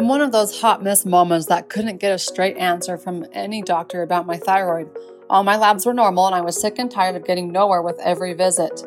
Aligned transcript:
I'm 0.00 0.08
one 0.08 0.22
of 0.22 0.32
those 0.32 0.62
hot 0.62 0.82
mess 0.82 1.04
mamas 1.04 1.48
that 1.48 1.68
couldn't 1.68 1.98
get 1.98 2.14
a 2.14 2.18
straight 2.18 2.56
answer 2.56 2.96
from 2.96 3.26
any 3.34 3.60
doctor 3.60 4.00
about 4.00 4.24
my 4.24 4.38
thyroid. 4.38 4.88
All 5.28 5.44
my 5.44 5.58
labs 5.58 5.84
were 5.84 5.92
normal, 5.92 6.24
and 6.24 6.34
I 6.34 6.40
was 6.40 6.58
sick 6.58 6.78
and 6.78 6.90
tired 6.90 7.16
of 7.16 7.26
getting 7.26 7.52
nowhere 7.52 7.82
with 7.82 8.00
every 8.00 8.32
visit. 8.32 8.82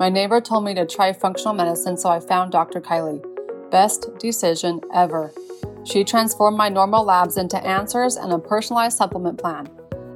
My 0.00 0.08
neighbor 0.08 0.40
told 0.40 0.64
me 0.64 0.74
to 0.74 0.84
try 0.84 1.12
functional 1.12 1.54
medicine, 1.54 1.96
so 1.96 2.08
I 2.08 2.18
found 2.18 2.50
Dr. 2.50 2.80
Kylie. 2.80 3.24
Best 3.70 4.08
decision 4.18 4.80
ever. 4.92 5.32
She 5.84 6.02
transformed 6.02 6.58
my 6.58 6.68
normal 6.68 7.04
labs 7.04 7.36
into 7.36 7.64
answers 7.64 8.16
and 8.16 8.32
a 8.32 8.38
personalized 8.40 8.96
supplement 8.98 9.38
plan. 9.38 9.68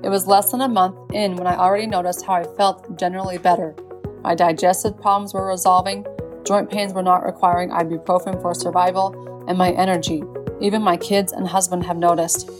It 0.03 0.09
was 0.09 0.27
less 0.27 0.51
than 0.51 0.63
a 0.63 0.69
month 0.69 0.97
in 1.13 1.37
when 1.37 1.47
I 1.47 1.55
already 1.55 1.87
noticed 1.87 2.27
how 2.27 2.33
I 2.33 2.57
felt 2.57 2.99
generally 2.99 3.39
better. 3.39 3.77
My 4.23 4.35
digestive 4.35 5.01
problems 5.01 5.33
were 5.33 5.47
resolving, 5.47 6.05
joint 6.43 6.73
pains 6.73 6.93
were 6.93 7.05
not 7.05 7.25
requiring 7.25 7.71
ibuprofen 7.71 8.43
for 8.43 8.53
survival, 8.53 9.31
and 9.49 9.59
my 9.59 9.71
energy. 9.73 10.23
Even 10.61 10.83
my 10.83 10.97
kids 10.97 11.33
and 11.33 11.47
husband 11.47 11.85
have 11.85 11.97
noticed. 11.97 12.51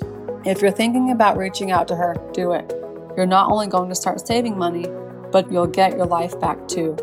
If 0.45 0.61
you're 0.61 0.71
thinking 0.71 1.11
about 1.11 1.37
reaching 1.37 1.71
out 1.71 1.89
to 1.89 1.97
her, 1.97 2.15
do 2.33 2.53
it. 2.53 2.73
You're 3.17 3.27
not 3.27 3.51
only 3.51 3.67
going 3.67 3.89
to 3.89 3.95
start 3.95 4.27
saving 4.27 4.59
money, 4.59 4.87
but 5.33 5.51
you'll 5.51 5.67
get 5.67 5.97
your 5.97 6.07
life 6.07 6.39
back 6.41 6.69
too. 6.69 6.97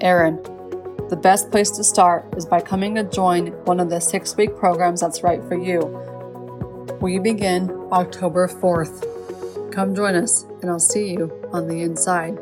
Erin, 0.00 0.42
the 1.08 1.18
best 1.20 1.50
place 1.50 1.70
to 1.72 1.84
start 1.84 2.34
is 2.36 2.46
by 2.46 2.60
coming 2.60 2.94
to 2.96 3.04
join 3.04 3.48
one 3.64 3.80
of 3.80 3.90
the 3.90 4.00
six 4.00 4.36
week 4.36 4.56
programs 4.56 5.00
that's 5.00 5.22
right 5.22 5.42
for 5.44 5.56
you. 5.56 5.80
We 7.00 7.18
begin 7.18 7.70
October 7.92 8.48
4th. 8.48 9.72
Come 9.72 9.94
join 9.94 10.14
us, 10.14 10.44
and 10.62 10.70
I'll 10.70 10.78
see 10.78 11.10
you 11.10 11.32
on 11.52 11.68
the 11.68 11.82
inside. 11.82 12.38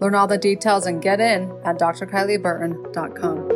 Learn 0.00 0.14
all 0.14 0.26
the 0.26 0.38
details 0.38 0.86
and 0.86 1.00
get 1.00 1.20
in 1.20 1.52
at 1.64 1.78
drkylieburton.com. 1.78 3.51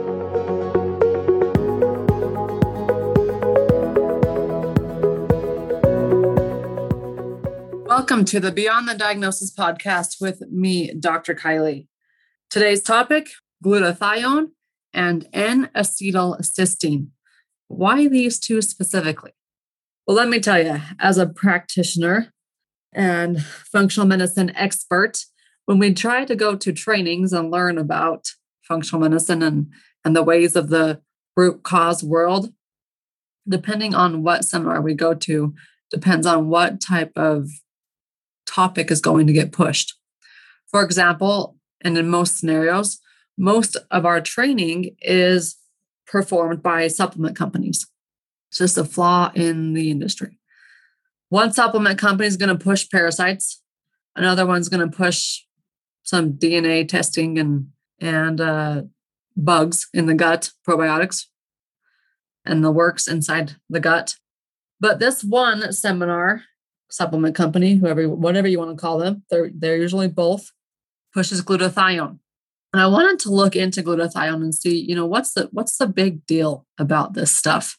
Welcome 8.09 8.24
to 8.26 8.38
the 8.38 8.52
Beyond 8.52 8.88
the 8.88 8.95
Diagnosis 8.95 9.52
podcast 9.52 10.21
with 10.21 10.40
me, 10.49 10.95
Dr. 10.95 11.35
Kylie. 11.35 11.88
Today's 12.51 12.80
topic 12.80 13.30
glutathione 13.65 14.51
and 14.95 15.29
N 15.32 15.71
acetylcysteine. 15.74 17.09
Why 17.66 18.07
these 18.07 18.38
two 18.38 18.62
specifically? 18.62 19.32
Well, 20.07 20.16
let 20.16 20.29
me 20.29 20.38
tell 20.38 20.62
you, 20.62 20.80
as 21.01 21.18
a 21.18 21.27
practitioner 21.27 22.32
and 22.93 23.43
functional 23.43 24.07
medicine 24.07 24.54
expert, 24.54 25.24
when 25.65 25.80
we 25.80 25.93
try 25.93 26.24
to 26.27 26.37
go 26.37 26.54
to 26.54 26.73
trainings 26.73 27.32
and 27.32 27.51
learn 27.51 27.77
about 27.77 28.29
functional 28.62 29.01
medicine 29.01 29.43
and, 29.43 29.66
and 30.04 30.15
the 30.15 30.23
ways 30.23 30.54
of 30.54 30.68
the 30.68 31.01
root 31.37 31.65
cause 31.65 32.04
world, 32.04 32.52
depending 33.49 33.96
on 33.96 34.23
what 34.23 34.45
seminar 34.45 34.80
we 34.80 34.95
go 34.95 35.12
to, 35.12 35.57
depends 35.90 36.24
on 36.24 36.49
what 36.49 36.80
type 36.80 37.10
of 37.16 37.49
topic 38.47 38.91
is 38.91 39.01
going 39.01 39.27
to 39.27 39.33
get 39.33 39.52
pushed. 39.52 39.95
For 40.69 40.83
example, 40.83 41.57
and 41.83 41.97
in 41.97 42.09
most 42.09 42.39
scenarios, 42.39 42.99
most 43.39 43.77
of 43.91 44.07
our 44.07 44.21
training 44.21 44.97
is 45.01 45.57
performed 46.07 46.63
by 46.63 46.89
supplement 46.89 47.37
companies. 47.37 47.87
It's 48.49 48.59
just 48.59 48.79
a 48.79 48.85
flaw 48.85 49.30
in 49.35 49.74
the 49.74 49.91
industry. 49.91 50.39
One 51.29 51.52
supplement 51.52 51.99
company 51.99 52.27
is 52.27 52.37
going 52.37 52.57
to 52.57 52.65
push 52.65 52.89
parasites, 52.89 53.61
another 54.15 54.47
one's 54.47 54.69
going 54.69 54.89
to 54.89 54.97
push 54.97 55.43
some 56.02 56.35
DNA 56.35 56.89
testing 56.89 57.39
and 57.39 57.69
and 57.99 58.41
uh, 58.41 58.83
bugs 59.37 59.89
in 59.95 60.07
the 60.07 60.15
gut, 60.15 60.51
probiotics, 60.69 61.24
and 62.45 62.63
the 62.63 62.71
works 62.71 63.09
inside 63.09 63.57
the 63.71 63.80
gut. 63.80 64.17
But 64.78 64.99
this 64.99 65.25
one 65.25 65.72
seminar 65.72 66.43
supplement 66.91 67.34
company, 67.34 67.76
whoever, 67.76 68.09
whatever 68.09 68.48
you 68.48 68.59
want 68.59 68.70
to 68.70 68.81
call 68.81 68.98
them, 68.98 69.25
they're 69.31 69.50
they're 69.54 69.77
usually 69.77 70.09
both 70.09 70.53
pushes 71.12 71.43
glutathione. 71.43 72.19
And 72.72 72.83
I 72.83 72.87
wanted 72.87 73.19
to 73.21 73.31
look 73.31 73.56
into 73.56 73.83
glutathione 73.83 74.43
and 74.43 74.55
see, 74.55 74.78
you 74.78 74.94
know, 74.94 75.06
what's 75.06 75.33
the 75.33 75.49
what's 75.53 75.78
the 75.78 75.87
big 75.87 76.27
deal 76.27 76.66
about 76.78 77.15
this 77.15 77.34
stuff. 77.34 77.78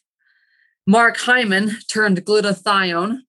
Mark 0.86 1.18
Hyman 1.18 1.76
turned 1.90 2.24
glutathione 2.24 3.20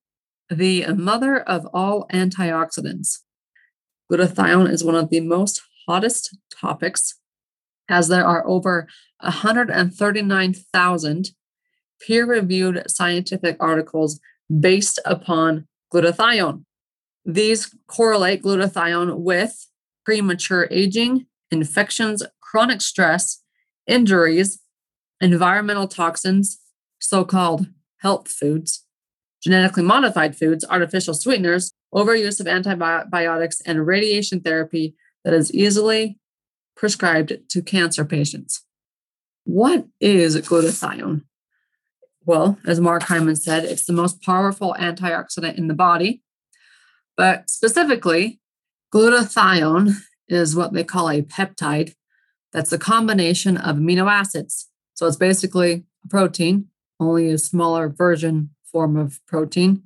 the 0.50 0.88
mother 0.88 1.40
of 1.40 1.68
all 1.74 2.08
antioxidants. 2.12 3.20
Glutathione 4.12 4.72
is 4.72 4.84
one 4.84 4.96
of 4.96 5.10
the 5.10 5.20
most 5.20 5.62
hottest 5.88 6.36
topics, 6.60 7.20
as 7.88 8.08
there 8.08 8.26
are 8.26 8.44
over 8.48 8.88
139,000 9.20 11.30
peer 12.02 12.26
reviewed 12.26 12.90
scientific 12.90 13.58
articles 13.60 14.20
based 14.60 15.00
upon 15.06 15.68
glutathione. 15.94 16.64
These 17.26 17.76
correlate 17.88 18.44
glutathione 18.44 19.18
with 19.18 19.68
premature 20.06 20.68
aging, 20.72 21.28
infections, 21.52 22.24
chronic 22.42 22.82
stress, 22.82 23.42
injuries, 23.88 24.60
environmental 25.22 25.88
toxins, 25.88 26.60
so 27.00 27.24
called 27.24 27.68
health 27.98 28.30
foods, 28.30 28.86
genetically 29.44 29.84
modified 29.84 30.36
foods, 30.36 30.66
artificial 30.70 31.14
sweeteners, 31.14 31.72
overuse 31.94 32.40
of 32.40 32.48
antibiotics, 32.48 33.62
and 33.62 33.86
radiation 33.86 34.40
therapy 34.40 34.96
that 35.24 35.34
is 35.34 35.54
easily 35.54 36.18
prescribed 36.76 37.38
to 37.50 37.62
cancer 37.62 38.06
patients. 38.06 38.64
What 39.44 39.88
is 40.00 40.38
glutathione? 40.38 41.24
Well, 42.30 42.60
as 42.64 42.80
Mark 42.80 43.02
Hyman 43.02 43.38
said, 43.38 43.66
it's 43.66 43.86
the 43.86 43.92
most 43.92 44.22
powerful 44.22 44.76
antioxidant 44.78 45.58
in 45.58 45.68
the 45.68 45.74
body. 45.74 46.22
But 47.18 47.50
specifically, 47.50 48.40
glutathione 48.94 49.94
is 50.28 50.56
what 50.56 50.72
they 50.72 50.84
call 50.84 51.10
a 51.10 51.24
peptide 51.24 51.96
that's 52.54 52.72
a 52.72 52.78
combination 52.78 53.58
of 53.58 53.78
amino 53.78 54.08
acids. 54.08 54.70
So 54.94 55.08
it's 55.08 55.18
basically 55.18 55.86
a 56.06 56.08
protein, 56.08 56.68
only 57.00 57.32
a 57.32 57.40
smaller 57.40 57.90
version 57.90 58.52
form 58.72 58.96
of 58.96 59.20
protein. 59.26 59.86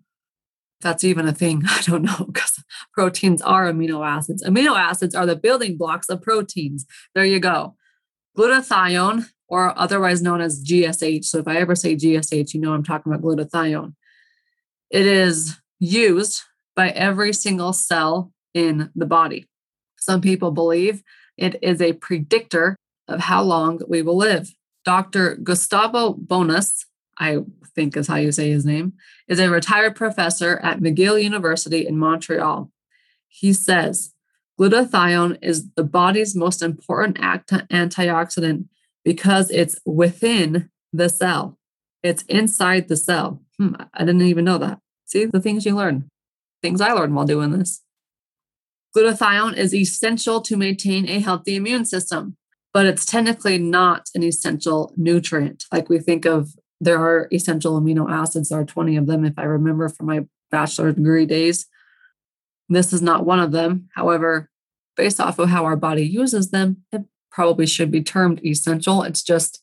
That's 0.81 1.06
even 1.06 1.30
a 1.30 1.34
thing. 1.34 1.64
I 1.70 1.81
don't 1.84 2.04
know 2.04 2.25
because 2.25 2.62
proteins 2.94 3.42
are 3.42 3.72
amino 3.72 4.06
acids. 4.06 4.44
Amino 4.44 4.78
acids 4.78 5.16
are 5.16 5.25
the 5.25 5.38
building 5.38 5.78
blocks 5.78 6.10
of 6.10 6.22
proteins. 6.22 6.86
There 7.16 7.24
you 7.24 7.40
go. 7.40 7.78
Glutathione 8.38 9.28
or 9.53 9.78
otherwise 9.78 10.24
known 10.24 10.41
as 10.41 10.64
GSH. 10.64 11.25
So 11.25 11.38
if 11.38 11.47
I 11.47 11.58
ever 11.58 11.75
say 11.75 11.96
GSH, 11.96 12.56
you 12.56 12.59
know 12.59 12.74
I'm 12.74 12.84
talking 12.84 13.14
about 13.14 13.24
glutathione. 13.24 13.94
It 14.90 15.06
is 15.06 15.59
used 15.78 16.41
by 16.75 16.90
every 16.90 17.34
single 17.34 17.72
cell 17.72 18.31
in 18.56 18.90
the 18.96 19.06
body. 19.06 19.46
Some 20.00 20.22
people 20.22 20.50
believe 20.50 21.03
it 21.38 21.59
is 21.62 21.81
a 21.81 21.94
predictor 21.94 22.75
of 23.08 23.19
how 23.19 23.44
long 23.44 23.80
we 23.88 24.02
will 24.02 24.18
live. 24.18 24.50
Dr. 24.86 25.36
Gustavo 25.36 26.16
Bounous, 26.16 26.86
I 27.19 27.38
think 27.75 27.96
is 27.96 28.08
how 28.08 28.16
you 28.16 28.31
say 28.31 28.50
his 28.50 28.66
name, 28.66 28.94
is 29.28 29.40
a 29.40 29.52
retired 29.52 29.96
professor 29.96 30.58
at 30.63 30.80
McGill 30.80 31.22
University 31.22 31.86
in 31.86 32.00
Montreal. 32.00 32.72
He 33.28 33.53
says 33.53 34.13
glutathione 34.59 35.38
is 35.44 35.69
the 35.75 35.84
body's 35.84 36.36
most 36.36 36.63
important 36.63 37.18
antioxidant 37.19 38.66
because 39.03 39.50
it's 39.50 39.80
within 39.86 40.69
the 40.91 41.09
cell. 41.09 41.58
It's 42.02 42.24
inside 42.24 42.88
the 42.88 42.97
cell. 42.97 43.41
Hmm, 43.58 43.75
I 43.94 44.00
didn't 44.00 44.22
even 44.22 44.46
know 44.46 44.58
that. 44.58 44.80
See 45.06 45.25
the 45.25 45.40
things 45.40 45.66
you 45.66 45.75
learn, 45.75 46.09
things 46.62 46.81
I 46.81 46.91
learned 46.94 47.16
while 47.16 47.25
doing 47.25 47.52
this. 47.52 47.81
Glutathione 48.96 49.58
is 49.58 49.74
essential 49.74 50.42
to 50.42 50.58
maintain 50.58 51.09
a 51.09 51.19
healthy 51.19 51.56
immune 51.56 51.86
system, 51.86 52.38
but 52.74 52.86
it's 52.86 53.06
technically 53.06 53.58
not 53.58 54.09
an 54.13 54.24
essential 54.24 54.94
nutrient. 54.96 55.66
Like 55.72 55.90
we 55.90 56.00
think 56.00 56.25
of, 56.25 56.52
there 56.80 57.00
are 57.00 57.27
essential 57.31 57.80
amino 57.80 58.12
acids, 58.12 58.50
there 58.50 58.60
are 58.60 58.66
20 58.66 58.98
of 58.98 59.07
them, 59.07 59.25
if 59.25 59.33
I 59.38 59.44
remember 59.44 59.89
from 59.89 60.07
my 60.07 60.25
bachelor 60.51 60.92
degree 60.92 61.25
days. 61.25 61.66
This 62.69 62.94
is 62.94 63.01
not 63.01 63.25
one 63.25 63.39
of 63.39 63.51
them. 63.51 63.89
However, 63.95 64.50
based 64.95 65.19
off 65.19 65.39
of 65.39 65.50
how 65.50 65.66
our 65.66 65.75
body 65.75 66.04
uses 66.04 66.51
them, 66.51 66.83
it 66.92 67.01
probably 67.33 67.68
should 67.68 67.91
be 67.91 68.01
termed 68.01 68.39
essential. 68.45 69.03
It's 69.03 69.24
just 69.24 69.62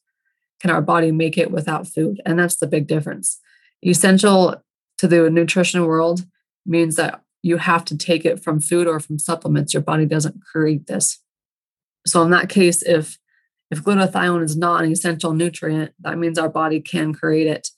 can 0.60 0.70
our 0.70 0.82
body 0.82 1.10
make 1.10 1.38
it 1.38 1.50
without 1.50 1.86
food? 1.86 2.20
And 2.26 2.38
that's 2.38 2.56
the 2.56 2.66
big 2.66 2.86
difference. 2.86 3.40
Essential 3.82 4.62
to 4.98 5.08
the 5.08 5.30
nutrition 5.30 5.86
world 5.86 6.26
means 6.66 6.96
that 6.96 7.22
you 7.42 7.56
have 7.56 7.86
to 7.86 7.96
take 7.96 8.26
it 8.26 8.44
from 8.44 8.60
food 8.60 8.86
or 8.86 9.00
from 9.00 9.18
supplements. 9.18 9.72
Your 9.72 9.82
body 9.82 10.04
doesn't 10.04 10.42
create 10.44 10.86
this. 10.86 11.22
So 12.06 12.22
in 12.22 12.30
that 12.30 12.50
case, 12.50 12.82
if 12.82 13.18
if 13.70 13.82
glutathione 13.84 14.42
is 14.42 14.56
not 14.56 14.82
an 14.82 14.90
essential 14.90 15.32
nutrient, 15.32 15.92
that 16.00 16.18
means 16.18 16.38
our 16.38 16.48
body 16.48 16.80
can 16.80 17.14
create 17.14 17.46
it. 17.46 17.68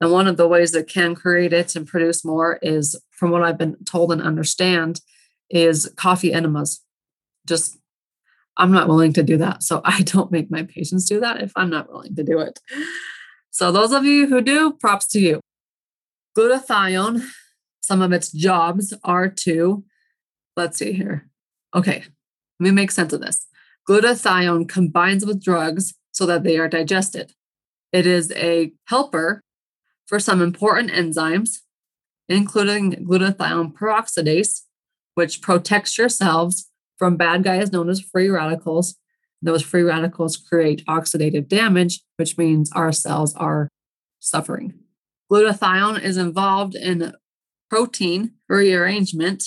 And 0.00 0.12
one 0.12 0.28
of 0.28 0.36
the 0.36 0.46
ways 0.46 0.70
that 0.72 0.86
can 0.86 1.14
create 1.16 1.52
it 1.52 1.74
and 1.74 1.86
produce 1.86 2.24
more 2.24 2.60
is, 2.62 2.98
from 3.10 3.32
what 3.32 3.42
I've 3.42 3.58
been 3.58 3.76
told 3.84 4.12
and 4.12 4.22
understand, 4.22 5.00
is 5.50 5.92
coffee 5.96 6.32
enemas. 6.32 6.82
Just 7.46 7.79
I'm 8.56 8.72
not 8.72 8.88
willing 8.88 9.12
to 9.14 9.22
do 9.22 9.36
that. 9.38 9.62
So 9.62 9.80
I 9.84 10.02
don't 10.02 10.30
make 10.30 10.50
my 10.50 10.62
patients 10.62 11.08
do 11.08 11.20
that 11.20 11.42
if 11.42 11.52
I'm 11.56 11.70
not 11.70 11.90
willing 11.90 12.14
to 12.16 12.24
do 12.24 12.38
it. 12.40 12.60
So, 13.52 13.72
those 13.72 13.92
of 13.92 14.04
you 14.04 14.28
who 14.28 14.40
do, 14.40 14.72
props 14.72 15.06
to 15.08 15.20
you. 15.20 15.40
Glutathione, 16.38 17.24
some 17.80 18.00
of 18.00 18.12
its 18.12 18.30
jobs 18.30 18.94
are 19.02 19.28
to, 19.28 19.84
let's 20.56 20.78
see 20.78 20.92
here. 20.92 21.28
Okay, 21.74 21.98
let 21.98 22.04
me 22.60 22.70
make 22.70 22.92
sense 22.92 23.12
of 23.12 23.20
this. 23.20 23.46
Glutathione 23.88 24.68
combines 24.68 25.26
with 25.26 25.42
drugs 25.42 25.94
so 26.12 26.26
that 26.26 26.44
they 26.44 26.58
are 26.58 26.68
digested. 26.68 27.32
It 27.92 28.06
is 28.06 28.32
a 28.36 28.72
helper 28.86 29.42
for 30.06 30.20
some 30.20 30.40
important 30.40 30.92
enzymes, 30.92 31.58
including 32.28 32.92
glutathione 33.04 33.72
peroxidase, 33.72 34.62
which 35.14 35.42
protects 35.42 35.98
your 35.98 36.08
cells 36.08 36.69
from 37.00 37.16
bad 37.16 37.42
guys 37.42 37.72
known 37.72 37.88
as 37.88 37.98
free 38.00 38.28
radicals. 38.28 38.96
Those 39.40 39.62
free 39.62 39.82
radicals 39.82 40.36
create 40.36 40.84
oxidative 40.86 41.48
damage, 41.48 42.02
which 42.18 42.36
means 42.36 42.70
our 42.72 42.92
cells 42.92 43.34
are 43.36 43.70
suffering. 44.18 44.74
Glutathione 45.32 46.02
is 46.02 46.18
involved 46.18 46.74
in 46.74 47.14
protein 47.70 48.32
rearrangement. 48.50 49.44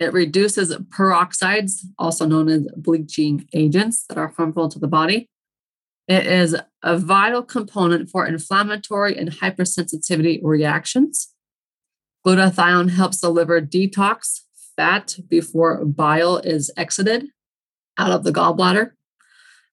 It 0.00 0.12
reduces 0.12 0.76
peroxides, 0.76 1.84
also 2.00 2.26
known 2.26 2.48
as 2.48 2.66
bleaching 2.76 3.46
agents 3.54 4.04
that 4.08 4.18
are 4.18 4.34
harmful 4.36 4.68
to 4.68 4.80
the 4.80 4.88
body. 4.88 5.28
It 6.08 6.26
is 6.26 6.56
a 6.82 6.98
vital 6.98 7.44
component 7.44 8.10
for 8.10 8.26
inflammatory 8.26 9.16
and 9.16 9.30
hypersensitivity 9.30 10.40
reactions. 10.42 11.32
Glutathione 12.26 12.90
helps 12.90 13.20
the 13.20 13.30
liver 13.30 13.60
detox 13.60 14.40
fat 14.76 15.18
before 15.28 15.84
bile 15.84 16.38
is 16.38 16.70
exited 16.76 17.28
out 17.98 18.12
of 18.12 18.24
the 18.24 18.32
gallbladder. 18.32 18.92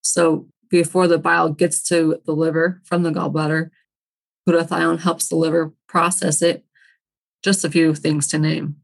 So 0.02 0.48
before 0.70 1.08
the 1.08 1.18
bile 1.18 1.50
gets 1.50 1.84
to 1.84 2.20
the 2.26 2.34
liver 2.34 2.82
from 2.86 3.04
the 3.04 3.12
gallbladder, 3.12 3.70
glutathione 4.48 5.00
helps 5.00 5.28
the 5.28 5.36
liver 5.36 5.74
process 5.88 6.42
it. 6.42 6.66
Just 7.44 7.64
a 7.64 7.70
few 7.70 7.94
things 7.94 8.28
to 8.28 8.40
name. 8.40 8.78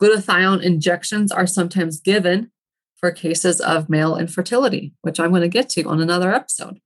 Glutathione 0.00 0.62
injections 0.62 1.30
are 1.30 1.46
sometimes 1.46 2.00
given 2.00 2.50
for 2.96 3.10
cases 3.10 3.60
of 3.60 3.88
male 3.88 4.16
infertility, 4.16 4.94
which 5.02 5.18
I'm 5.18 5.30
going 5.30 5.42
to 5.42 5.48
get 5.48 5.68
to 5.70 5.84
on 5.84 6.00
another 6.00 6.32
episode. 6.32 6.78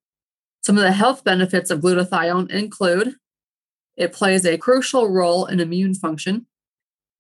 Some 0.62 0.76
of 0.76 0.82
the 0.82 0.93
health 0.93 1.25
benefits 1.25 1.70
of 1.70 1.81
glutathione 1.81 2.50
include 2.50 3.14
it 3.96 4.12
plays 4.12 4.44
a 4.44 4.58
crucial 4.58 5.08
role 5.08 5.46
in 5.46 5.61
immune 5.61 5.94
function. 5.94 6.46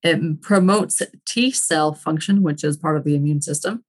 It 0.02 0.40
promotes 0.40 1.02
T 1.26 1.50
cell 1.50 1.94
function, 1.94 2.42
which 2.42 2.62
is 2.62 2.76
part 2.76 2.96
of 2.96 3.04
the 3.04 3.14
immune 3.14 3.42
system. 3.42 3.84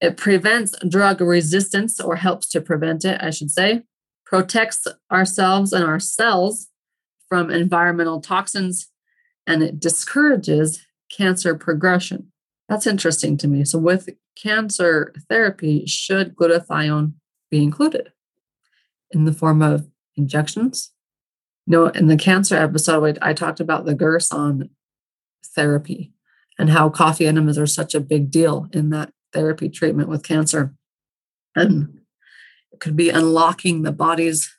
It 0.00 0.16
prevents 0.16 0.74
drug 0.88 1.20
resistance 1.20 2.00
or 2.00 2.16
helps 2.16 2.48
to 2.50 2.60
prevent 2.60 3.04
it, 3.04 3.20
I 3.22 3.30
should 3.30 3.50
say, 3.50 3.82
protects 4.24 4.86
ourselves 5.10 5.72
and 5.72 5.84
our 5.84 6.00
cells 6.00 6.68
from 7.28 7.50
environmental 7.50 8.20
toxins, 8.20 8.88
and 9.46 9.62
it 9.62 9.78
discourages 9.78 10.84
cancer 11.10 11.54
progression. 11.54 12.32
That's 12.68 12.86
interesting 12.86 13.36
to 13.38 13.48
me. 13.48 13.64
So, 13.64 13.78
with 13.78 14.08
cancer 14.36 15.12
therapy, 15.28 15.84
should 15.86 16.36
glutathione 16.36 17.14
be 17.50 17.62
included 17.62 18.12
in 19.10 19.24
the 19.24 19.32
form 19.32 19.60
of 19.60 19.88
injections? 20.16 20.92
no, 21.70 21.86
in 21.86 22.08
the 22.08 22.16
cancer 22.16 22.56
episode, 22.56 23.16
I 23.22 23.32
talked 23.32 23.60
about 23.60 23.84
the 23.84 23.94
Gerson 23.94 24.70
therapy 25.44 26.12
and 26.58 26.70
how 26.70 26.88
coffee 26.88 27.26
enemas 27.26 27.58
are 27.58 27.66
such 27.66 27.94
a 27.94 28.00
big 28.00 28.30
deal 28.30 28.68
in 28.72 28.90
that 28.90 29.10
therapy 29.32 29.68
treatment 29.68 30.08
with 30.08 30.22
cancer. 30.22 30.74
And 31.56 32.00
it 32.72 32.80
could 32.80 32.96
be 32.96 33.10
unlocking 33.10 33.82
the 33.82 33.92
body's 33.92 34.54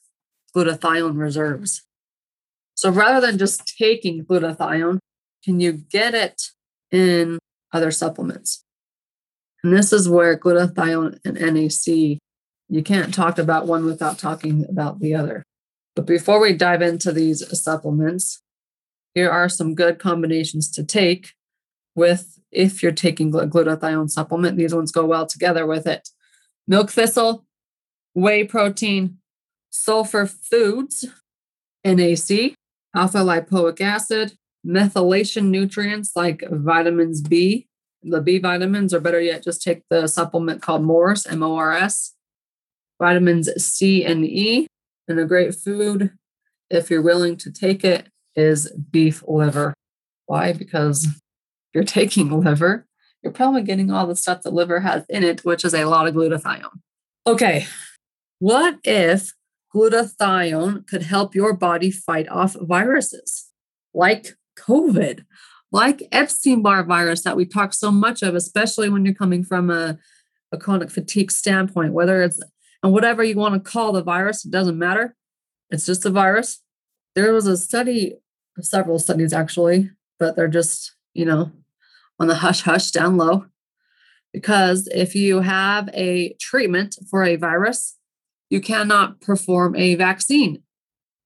glutathione 0.55 1.17
reserves. 1.17 1.83
So 2.75 2.89
rather 2.89 3.25
than 3.25 3.37
just 3.37 3.75
taking 3.77 4.25
glutathione, 4.25 4.99
can 5.43 5.59
you 5.59 5.73
get 5.73 6.13
it 6.13 6.41
in 6.91 7.39
other 7.71 7.91
supplements? 7.91 8.63
And 9.63 9.73
this 9.75 9.93
is 9.93 10.09
where 10.09 10.37
glutathione 10.37 11.19
and 11.23 11.35
NAC, 11.39 12.19
you 12.67 12.83
can't 12.83 13.13
talk 13.13 13.37
about 13.37 13.67
one 13.67 13.85
without 13.85 14.17
talking 14.17 14.65
about 14.67 14.99
the 14.99 15.13
other. 15.13 15.43
But 15.95 16.07
before 16.07 16.39
we 16.39 16.53
dive 16.53 16.81
into 16.81 17.11
these 17.11 17.45
supplements, 17.61 18.41
here 19.13 19.29
are 19.29 19.49
some 19.49 19.75
good 19.75 19.99
combinations 19.99 20.69
to 20.71 20.83
take 20.83 21.33
with 21.95 22.39
if 22.51 22.81
you're 22.81 22.91
taking 22.91 23.31
glutathione 23.31 24.09
supplement. 24.09 24.57
These 24.57 24.75
ones 24.75 24.91
go 24.91 25.05
well 25.05 25.25
together 25.25 25.65
with 25.65 25.87
it. 25.87 26.09
Milk 26.67 26.89
thistle, 26.89 27.45
whey 28.13 28.43
protein, 28.43 29.17
sulfur 29.69 30.25
foods, 30.25 31.05
NAC, 31.83 32.55
alpha 32.95 33.19
lipoic 33.19 33.81
acid, 33.81 34.33
methylation 34.65 35.45
nutrients 35.45 36.11
like 36.15 36.43
vitamins 36.49 37.21
B, 37.21 37.67
the 38.03 38.21
B 38.21 38.37
vitamins, 38.37 38.93
or 38.93 38.99
better 38.99 39.21
yet, 39.21 39.43
just 39.43 39.61
take 39.61 39.83
the 39.89 40.07
supplement 40.07 40.61
called 40.61 40.83
MORS, 40.83 41.25
M 41.25 41.43
O 41.43 41.55
R 41.55 41.73
S, 41.73 42.15
vitamins 43.01 43.49
C 43.63 44.03
and 44.05 44.25
E, 44.25 44.67
and 45.07 45.19
a 45.19 45.25
great 45.25 45.55
food, 45.55 46.11
if 46.69 46.89
you're 46.89 47.01
willing 47.01 47.37
to 47.37 47.51
take 47.51 47.83
it, 47.83 48.07
is 48.35 48.71
beef 48.91 49.23
liver. 49.27 49.73
Why? 50.25 50.53
Because 50.53 51.07
you're 51.73 51.83
taking 51.83 52.29
liver, 52.41 52.85
you're 53.21 53.33
probably 53.33 53.61
getting 53.61 53.91
all 53.91 54.07
the 54.07 54.15
stuff 54.15 54.41
that 54.41 54.53
liver 54.53 54.79
has 54.81 55.05
in 55.09 55.23
it, 55.23 55.45
which 55.45 55.63
is 55.63 55.73
a 55.73 55.85
lot 55.85 56.07
of 56.07 56.15
glutathione. 56.15 56.79
Okay, 57.27 57.67
what 58.39 58.77
if 58.83 59.33
glutathione 59.73 60.87
could 60.87 61.03
help 61.03 61.35
your 61.35 61.53
body 61.53 61.91
fight 61.91 62.27
off 62.27 62.55
viruses 62.59 63.49
like 63.93 64.35
COVID, 64.57 65.25
like 65.71 66.07
Epstein 66.11 66.61
Barr 66.61 66.83
virus 66.83 67.23
that 67.23 67.37
we 67.37 67.45
talk 67.45 67.73
so 67.73 67.91
much 67.91 68.21
of, 68.21 68.35
especially 68.35 68.89
when 68.89 69.05
you're 69.05 69.13
coming 69.13 69.43
from 69.43 69.69
a, 69.69 69.97
a 70.51 70.57
chronic 70.57 70.89
fatigue 70.89 71.31
standpoint, 71.31 71.93
whether 71.93 72.21
it's 72.21 72.41
and 72.83 72.91
whatever 72.91 73.23
you 73.23 73.35
want 73.35 73.53
to 73.53 73.71
call 73.71 73.91
the 73.91 74.03
virus, 74.03 74.43
it 74.43 74.51
doesn't 74.51 74.77
matter. 74.77 75.15
It's 75.69 75.85
just 75.85 76.05
a 76.05 76.09
virus. 76.09 76.61
There 77.15 77.33
was 77.33 77.45
a 77.45 77.57
study, 77.57 78.15
several 78.59 78.99
studies 78.99 79.33
actually, 79.33 79.89
but 80.19 80.35
they're 80.35 80.47
just, 80.47 80.93
you 81.13 81.25
know, 81.25 81.51
on 82.19 82.27
the 82.27 82.35
hush 82.35 82.61
hush 82.61 82.91
down 82.91 83.17
low. 83.17 83.45
Because 84.33 84.87
if 84.93 85.15
you 85.15 85.41
have 85.41 85.89
a 85.93 86.35
treatment 86.39 86.95
for 87.09 87.23
a 87.23 87.35
virus, 87.35 87.97
you 88.49 88.61
cannot 88.61 89.19
perform 89.21 89.75
a 89.75 89.95
vaccine. 89.95 90.63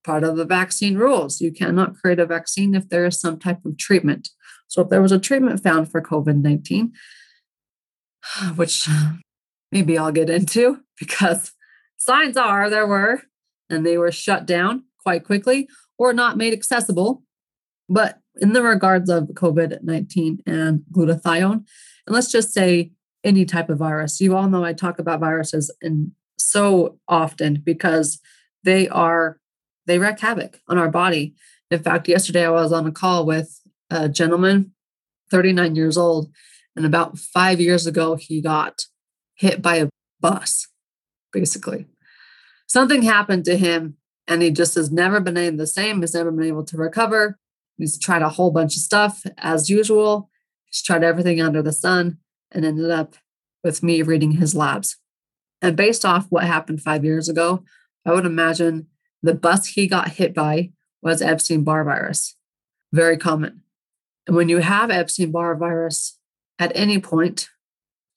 Part 0.04 0.24
of 0.24 0.38
the 0.38 0.45
vaccine 0.45 0.98
rules, 0.98 1.41
you 1.41 1.51
cannot 1.51 1.96
create 1.96 2.20
a 2.20 2.25
vaccine 2.25 2.75
if 2.75 2.89
there 2.89 3.05
is 3.05 3.20
some 3.20 3.39
type 3.39 3.65
of 3.65 3.77
treatment. 3.77 4.29
So, 4.67 4.84
if 4.84 4.89
there 4.89 5.01
was 5.01 5.12
a 5.12 5.20
treatment 5.20 5.63
found 5.63 5.91
for 5.91 6.01
COVID 6.01 6.41
19, 6.41 6.94
which 8.55 8.88
maybe 9.72 9.98
I'll 9.98 10.12
get 10.12 10.29
into 10.29 10.79
because 11.00 11.53
signs 11.98 12.38
are 12.38 12.70
there 12.70 12.88
were, 12.88 13.24
and 13.70 13.86
they 13.86 13.98
were 13.98 14.12
shut 14.12 14.46
down 14.46 14.84
quite 15.03 15.24
quickly 15.24 15.67
or 15.98 16.14
not 16.14 16.38
made 16.38 16.54
accessible. 16.54 17.24
But 17.88 18.20
in 18.38 18.54
the 18.54 18.64
regards 18.64 19.10
of 19.10 19.25
COVID 19.30 19.84
19 19.84 20.40
and 20.46 20.84
glutathione, 20.92 21.64
and 22.08 22.16
let's 22.16 22.32
just 22.32 22.54
say 22.54 22.92
any 23.24 23.46
type 23.46 23.70
of 23.70 23.80
virus, 23.80 24.22
you 24.22 24.36
all 24.36 24.50
know 24.50 24.64
I 24.64 24.74
talk 24.74 25.00
about 25.00 25.20
viruses 25.20 25.74
and 25.82 26.12
so 26.38 27.00
often 27.08 27.62
because 27.64 28.20
they 28.64 28.88
are, 28.90 29.40
they 29.88 30.00
wreak 30.00 30.20
havoc 30.20 30.60
on 30.68 30.78
our 30.78 30.90
body. 30.90 31.36
In 31.72 31.82
fact, 31.82 32.08
yesterday 32.08 32.46
I 32.46 32.52
was 32.52 32.72
on 32.72 32.86
a 32.86 32.92
call 32.92 33.25
with 33.25 33.62
a 33.90 34.10
gentleman, 34.10 34.74
39 35.32 35.75
years 35.75 35.98
old, 35.98 36.32
and 36.75 36.86
about 36.86 37.18
five 37.18 37.60
years 37.60 37.88
ago, 37.88 38.16
he 38.16 38.42
got 38.42 38.86
hit 39.36 39.62
by 39.62 39.78
a 39.78 39.90
bus, 40.20 40.68
basically. 41.32 41.88
Something 42.68 43.04
happened 43.04 43.46
to 43.46 43.58
him 43.58 43.98
and 44.27 44.41
he 44.41 44.51
just 44.51 44.75
has 44.75 44.91
never 44.91 45.20
been 45.20 45.58
the 45.58 45.67
same, 45.67 46.01
has 46.01 46.13
never 46.13 46.32
been 46.32 46.48
able 46.48 46.63
to 46.65 46.77
recover. 46.77 47.38
He's 47.77 48.00
tried 48.00 48.22
a 48.22 48.29
whole 48.29 48.51
bunch 48.51 48.75
of 48.75 48.82
stuff 48.82 49.24
as 49.38 49.70
usual. 49.70 50.29
He's 50.65 50.82
tried 50.82 51.03
everything 51.03 51.41
under 51.41 51.62
the 51.62 51.74
sun 51.74 52.17
and 52.51 52.65
ended 52.65 52.89
up 52.89 53.15
with 53.63 53.84
me 53.84 54.01
reading 54.01 54.32
his 54.32 54.55
labs. 54.55 54.98
And 55.62 55.75
based 55.75 56.05
off 56.05 56.27
what 56.29 56.44
happened 56.44 56.82
five 56.82 57.03
years 57.03 57.27
ago, 57.27 57.63
I 58.05 58.13
would 58.13 58.25
imagine 58.25 58.88
the 59.22 59.34
bus 59.34 59.67
he 59.67 59.88
got 59.88 60.10
hit 60.10 60.34
by 60.34 60.72
was 61.01 61.22
Epstein 61.22 61.63
Barr 61.63 61.84
virus. 61.84 62.36
Very 62.94 63.17
common. 63.17 63.62
And 64.27 64.36
when 64.36 64.50
you 64.50 64.60
have 64.60 64.89
Epstein 64.89 65.32
Barr 65.32 65.55
virus 65.55 66.17
at 66.60 66.72
any 66.75 67.00
point, 67.00 67.50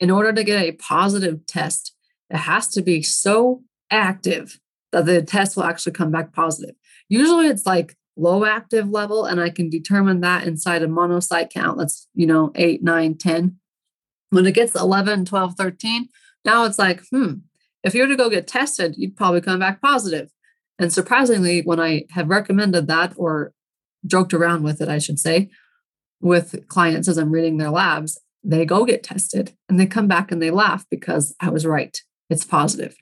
in 0.01 0.11
order 0.11 0.33
to 0.33 0.45
get 0.45 0.63
a 0.63 0.73
positive 0.73 1.45
test, 1.47 1.95
it 2.31 2.37
has 2.37 2.69
to 2.69 2.83
be 2.83 3.03
so 3.03 3.63
active 3.91 4.61
that 4.93 5.07
the 5.07 5.23
test 5.23 5.57
will 5.57 5.65
actually 5.65 5.93
come 5.93 6.11
back 6.11 6.33
positive. 6.33 6.75
Usually 7.09 7.47
it's 7.47 7.67
like 7.67 7.97
low 8.17 8.45
active 8.45 8.89
level, 8.89 9.25
and 9.25 9.41
I 9.41 9.51
can 9.51 9.71
determine 9.71 10.21
that 10.21 10.47
inside 10.47 10.83
a 10.83 10.89
monocyte 10.89 11.51
count. 11.51 11.79
Let's, 11.79 12.09
you 12.15 12.27
know, 12.27 12.53
eight, 12.55 12.83
nine, 12.83 13.17
10. 13.17 13.57
When 14.31 14.47
it 14.47 14.55
gets 14.55 14.75
11, 14.75 15.25
12, 15.25 15.55
13, 15.55 16.09
now 16.45 16.65
it's 16.65 16.79
like, 16.79 17.03
hmm, 17.11 17.35
if 17.83 17.95
you 17.95 18.03
were 18.03 18.09
to 18.09 18.17
go 18.17 18.29
get 18.29 18.47
tested, 18.47 18.95
you'd 18.99 19.17
probably 19.17 19.41
come 19.41 19.61
back 19.61 19.81
positive. 19.81 20.31
And 20.79 20.93
surprisingly, 20.93 21.63
when 21.63 21.81
I 21.81 22.05
have 22.11 22.29
recommended 22.29 22.87
that 22.87 23.15
or 23.17 23.53
joked 24.07 24.35
around 24.35 24.63
with 24.63 24.81
it, 24.81 24.89
I 24.89 24.99
should 24.99 25.19
say, 25.19 25.51
with 26.21 26.67
clients 26.69 27.09
as 27.09 27.19
I'm 27.19 27.31
reading 27.31 27.59
their 27.59 27.71
labs, 27.71 28.21
they 28.45 28.65
go 28.65 28.85
get 28.85 29.03
tested 29.03 29.55
and 29.69 29.79
they 29.79 29.87
come 29.87 30.09
back 30.09 30.31
and 30.31 30.43
they 30.43 30.51
laugh 30.51 30.85
because 30.91 31.35
I 31.41 31.51
was 31.51 31.67
right. 31.67 32.01
It's 32.31 32.45
positive. 32.45 32.97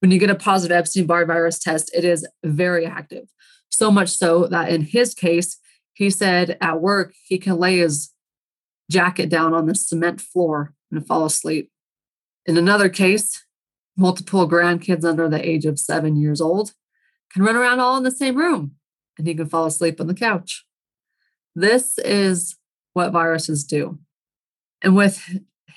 When 0.00 0.10
you 0.10 0.18
get 0.18 0.30
a 0.30 0.34
positive 0.34 0.76
Epstein 0.76 1.06
Barr 1.06 1.26
virus 1.26 1.58
test, 1.58 1.90
it 1.94 2.04
is 2.04 2.26
very 2.44 2.86
active. 2.86 3.28
So 3.68 3.90
much 3.90 4.10
so 4.10 4.46
that 4.46 4.70
in 4.70 4.82
his 4.82 5.14
case, 5.14 5.58
he 5.92 6.10
said 6.10 6.56
at 6.60 6.80
work 6.80 7.14
he 7.24 7.38
can 7.38 7.58
lay 7.58 7.78
his 7.78 8.12
jacket 8.90 9.28
down 9.28 9.52
on 9.52 9.66
the 9.66 9.74
cement 9.74 10.20
floor 10.20 10.74
and 10.90 11.06
fall 11.06 11.24
asleep. 11.24 11.70
In 12.46 12.56
another 12.56 12.88
case, 12.88 13.44
multiple 13.96 14.48
grandkids 14.48 15.04
under 15.04 15.28
the 15.28 15.46
age 15.46 15.66
of 15.66 15.78
seven 15.78 16.16
years 16.16 16.40
old 16.40 16.72
can 17.32 17.42
run 17.42 17.56
around 17.56 17.80
all 17.80 17.96
in 17.96 18.04
the 18.04 18.10
same 18.10 18.36
room 18.36 18.76
and 19.18 19.26
he 19.26 19.34
can 19.34 19.48
fall 19.48 19.66
asleep 19.66 20.00
on 20.00 20.06
the 20.06 20.14
couch. 20.14 20.64
This 21.54 21.98
is 21.98 22.56
what 22.94 23.12
viruses 23.12 23.64
do. 23.64 23.98
And 24.80 24.96
with 24.96 25.20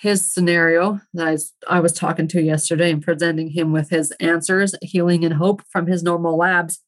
his 0.01 0.33
scenario 0.33 0.99
that 1.13 1.27
I, 1.27 1.77
I 1.77 1.79
was 1.79 1.93
talking 1.93 2.27
to 2.29 2.41
yesterday 2.41 2.91
and 2.91 3.03
presenting 3.03 3.51
him 3.51 3.71
with 3.71 3.91
his 3.91 4.09
answers, 4.19 4.73
healing 4.81 5.23
and 5.23 5.35
hope 5.35 5.61
from 5.71 5.85
his 5.85 6.01
normal 6.01 6.35
labs, 6.35 6.79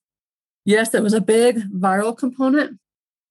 yes, 0.65 0.96
it 0.96 1.03
was 1.03 1.13
a 1.13 1.22
big 1.22 1.60
viral 1.72 2.17
component, 2.17 2.79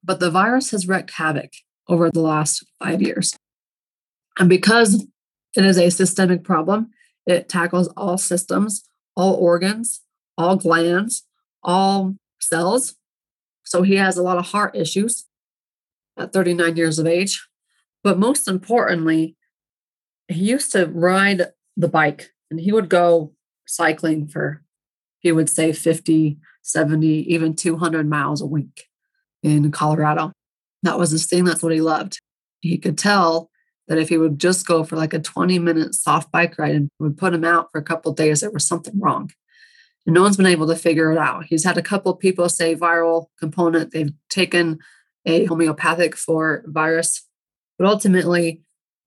but 0.04 0.20
the 0.20 0.30
virus 0.30 0.70
has 0.70 0.86
wreaked 0.86 1.10
havoc 1.14 1.50
over 1.88 2.12
the 2.12 2.20
last 2.20 2.64
five 2.78 3.02
years. 3.02 3.36
And 4.38 4.48
because 4.48 5.04
it 5.56 5.64
is 5.64 5.78
a 5.78 5.90
systemic 5.90 6.44
problem, 6.44 6.92
it 7.26 7.48
tackles 7.48 7.88
all 7.96 8.18
systems, 8.18 8.84
all 9.16 9.34
organs, 9.34 10.00
all 10.38 10.54
glands, 10.54 11.24
all 11.64 12.14
cells. 12.40 12.94
So 13.64 13.82
he 13.82 13.96
has 13.96 14.16
a 14.16 14.22
lot 14.22 14.38
of 14.38 14.46
heart 14.46 14.76
issues 14.76 15.26
at 16.16 16.32
39 16.32 16.76
years 16.76 17.00
of 17.00 17.08
age. 17.08 17.44
But 18.04 18.16
most 18.16 18.46
importantly, 18.46 19.36
he 20.29 20.45
used 20.45 20.73
to 20.73 20.87
ride 20.87 21.47
the 21.76 21.88
bike 21.88 22.31
and 22.50 22.61
he 22.61 22.73
would 22.73 22.88
go 22.88 23.33
cycling 23.67 24.29
for, 24.29 24.62
he 25.21 25.33
would 25.33 25.49
say 25.49 25.73
50, 25.73 26.38
70, 26.62 27.07
even 27.33 27.55
200 27.55 28.09
miles 28.09 28.41
a 28.41 28.47
week 28.47 28.88
in 29.43 29.71
Colorado. 29.71 30.33
That 30.83 30.99
was 30.99 31.11
his 31.11 31.26
thing. 31.26 31.45
That's 31.45 31.62
what 31.62 31.73
he 31.73 31.81
loved. 31.81 32.19
He 32.61 32.79
could 32.79 32.99
tell 32.99 33.50
that 33.88 33.99
if 33.99 34.09
he 34.09 34.19
would 34.19 34.38
just 34.38 34.67
go 34.67 34.85
for 34.85 34.97
like 34.97 35.12
a 35.12 35.19
20 35.19 35.59
minute 35.59 35.95
soft 35.95 36.31
bike 36.33 36.59
ride 36.59 36.75
and 36.75 36.88
would 36.99 37.17
put 37.17 37.35
him 37.35 37.45
out 37.45 37.69
for 37.71 37.79
a 37.79 37.85
couple 37.85 38.12
days, 38.12 38.41
there 38.41 38.50
was 38.50 38.67
something 38.67 38.99
wrong. 38.99 39.31
And 40.07 40.14
no 40.14 40.23
one's 40.23 40.37
been 40.37 40.47
able 40.47 40.67
to 40.69 40.76
figure 40.76 41.12
it 41.12 41.19
out. 41.19 41.45
He's 41.45 41.64
had 41.64 41.79
a 41.79 41.83
couple 41.83 42.14
people 42.17 42.49
say 42.49 42.75
viral 42.75 43.26
component. 43.38 43.93
They've 43.93 44.12
taken 44.31 44.79
a 45.25 45.45
homeopathic 45.45 46.17
for 46.17 46.64
virus, 46.67 47.26
but 47.79 47.87
ultimately, 47.87 48.62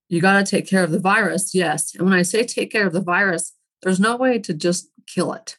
you 0.09 0.21
got 0.21 0.37
to 0.37 0.49
take 0.49 0.67
care 0.67 0.83
of 0.83 0.91
the 0.91 0.99
virus. 0.99 1.53
Yes. 1.53 1.95
And 1.95 2.03
when 2.03 2.13
I 2.13 2.21
say 2.21 2.43
take 2.43 2.71
care 2.71 2.85
of 2.85 2.93
the 2.93 3.01
virus, 3.01 3.53
there's 3.81 3.99
no 3.99 4.15
way 4.15 4.39
to 4.39 4.53
just 4.53 4.89
kill 5.07 5.33
it. 5.33 5.57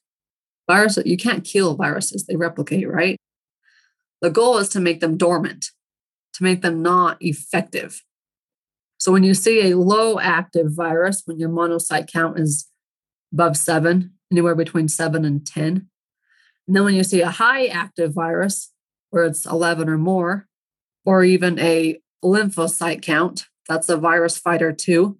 Virus, 0.68 0.98
you 1.04 1.16
can't 1.16 1.44
kill 1.44 1.76
viruses, 1.76 2.26
they 2.26 2.36
replicate, 2.36 2.88
right? 2.88 3.16
The 4.20 4.30
goal 4.30 4.58
is 4.58 4.68
to 4.70 4.80
make 4.80 5.00
them 5.00 5.16
dormant, 5.16 5.70
to 6.34 6.42
make 6.42 6.62
them 6.62 6.82
not 6.82 7.18
effective. 7.20 8.02
So 8.98 9.12
when 9.12 9.22
you 9.22 9.34
see 9.34 9.70
a 9.70 9.78
low 9.78 10.18
active 10.18 10.72
virus, 10.74 11.22
when 11.24 11.38
your 11.38 11.50
monocyte 11.50 12.10
count 12.10 12.38
is 12.38 12.66
above 13.32 13.56
seven, 13.56 14.14
anywhere 14.32 14.54
between 14.54 14.88
seven 14.88 15.24
and 15.24 15.46
10, 15.46 15.88
and 16.66 16.74
then 16.74 16.84
when 16.84 16.94
you 16.94 17.04
see 17.04 17.20
a 17.20 17.30
high 17.30 17.66
active 17.66 18.12
virus, 18.12 18.72
where 19.10 19.24
it's 19.24 19.46
11 19.46 19.88
or 19.88 19.98
more, 19.98 20.48
or 21.04 21.22
even 21.22 21.58
a 21.60 22.00
lymphocyte 22.24 23.02
count, 23.02 23.46
that's 23.68 23.88
a 23.88 23.96
virus 23.96 24.38
fighter 24.38 24.72
too. 24.72 25.18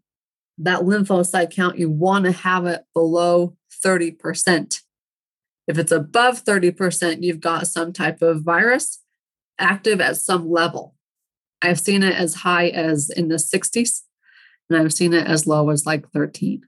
That 0.59 0.81
lymphocyte 0.81 1.55
count, 1.55 1.79
you 1.79 1.91
want 1.91 2.25
to 2.25 2.33
have 2.33 2.67
it 2.67 2.85
below 2.95 3.57
30%. 3.85 4.81
If 5.67 5.79
it's 5.79 5.93
above 5.93 6.45
30%, 6.45 7.23
you've 7.23 7.41
got 7.41 7.67
some 7.67 7.93
type 7.93 8.23
of 8.23 8.43
virus 8.43 9.03
active 9.59 10.01
at 10.01 10.17
some 10.17 10.51
level. 10.51 10.95
I've 11.63 11.81
seen 11.81 12.03
it 12.03 12.15
as 12.15 12.37
high 12.37 12.69
as 12.69 13.11
in 13.11 13.29
the 13.29 13.37
60s, 13.37 14.03
and 14.69 14.79
I've 14.79 14.93
seen 14.93 15.13
it 15.13 15.27
as 15.27 15.47
low 15.47 15.71
as 15.71 15.87
like 15.87 16.09
13. 16.11 16.63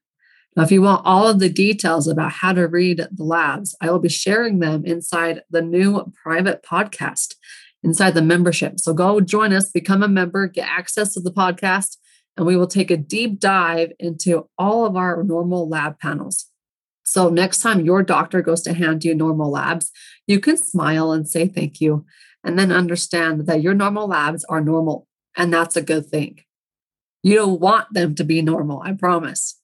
Now, 0.56 0.64
if 0.64 0.73
you 0.73 0.82
want 0.82 1.06
all 1.06 1.28
of 1.28 1.38
the 1.38 1.49
details 1.49 2.08
about 2.08 2.32
how 2.32 2.52
to 2.52 2.66
read 2.66 3.06
the 3.12 3.25
labs, 3.25 3.76
I 3.80 3.90
will 3.90 4.00
be 4.00 4.08
sharing 4.08 4.58
them 4.58 4.85
inside 4.85 5.42
the 5.50 5.62
new 5.62 6.12
private 6.20 6.64
podcast, 6.64 7.35
inside 7.82 8.14
the 8.14 8.23
membership. 8.23 8.80
So 8.80 8.92
go 8.92 9.20
join 9.20 9.52
us, 9.52 9.70
become 9.70 10.02
a 10.02 10.08
member, 10.08 10.47
get 10.47 10.68
access 10.68 11.14
to 11.14 11.20
the 11.20 11.32
podcast, 11.32 11.97
and 12.37 12.47
we 12.47 12.56
will 12.56 12.66
take 12.66 12.90
a 12.90 12.97
deep 12.97 13.38
dive 13.38 13.92
into 13.99 14.49
all 14.58 14.87
of 14.87 14.97
our 14.97 15.23
normal 15.23 15.68
lab 15.68 15.99
panels. 15.99 16.47
So 17.02 17.30
next 17.30 17.61
time 17.61 17.85
your 17.85 18.02
doctor 18.02 18.42
goes 18.42 18.62
to 18.62 18.75
hand 18.75 19.04
you 19.04 19.14
normal 19.14 19.50
labs, 19.50 19.90
you 20.26 20.40
can 20.40 20.56
smile 20.56 21.12
and 21.12 21.28
say 21.28 21.49
thank 21.49 21.80
you, 21.80 22.04
and 22.44 22.58
then 22.58 22.70
understand 22.70 23.47
that 23.47 23.62
your 23.62 23.75
normal 23.75 24.08
labs 24.08 24.44
are 24.44 24.61
normal, 24.61 25.06
and 25.37 25.52
that's 25.52 25.76
a 25.76 25.82
good 25.82 26.06
thing. 26.06 26.40
You 27.23 27.37
don't 27.37 27.61
want 27.61 27.92
them 27.92 28.14
to 28.14 28.25
be 28.25 28.42
normal, 28.42 28.82
I 28.82 28.92
promise. 28.92 29.58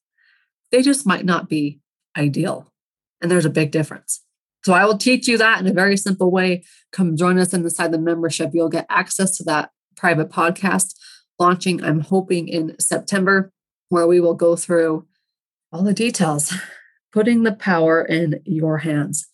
They 0.72 0.82
just 0.82 1.06
might 1.06 1.24
not 1.24 1.48
be 1.48 1.80
ideal. 2.16 2.72
And 3.20 3.30
there's 3.30 3.44
a 3.44 3.50
big 3.50 3.70
difference. 3.70 4.22
So 4.64 4.72
I 4.72 4.84
will 4.84 4.98
teach 4.98 5.28
you 5.28 5.38
that 5.38 5.60
in 5.60 5.66
a 5.66 5.72
very 5.72 5.96
simple 5.96 6.30
way. 6.30 6.64
Come 6.92 7.16
join 7.16 7.38
us 7.38 7.52
inside 7.52 7.92
the 7.92 7.98
membership. 7.98 8.50
You'll 8.52 8.68
get 8.68 8.86
access 8.88 9.36
to 9.36 9.44
that 9.44 9.70
private 9.96 10.30
podcast 10.30 10.94
launching, 11.38 11.84
I'm 11.84 12.00
hoping, 12.00 12.48
in 12.48 12.76
September, 12.78 13.52
where 13.88 14.06
we 14.06 14.20
will 14.20 14.34
go 14.34 14.56
through 14.56 15.06
all 15.72 15.82
the 15.82 15.92
details 15.94 16.54
putting 17.14 17.44
the 17.44 17.52
power 17.52 18.02
in 18.02 18.40
your 18.44 18.78
hands. 18.78 19.28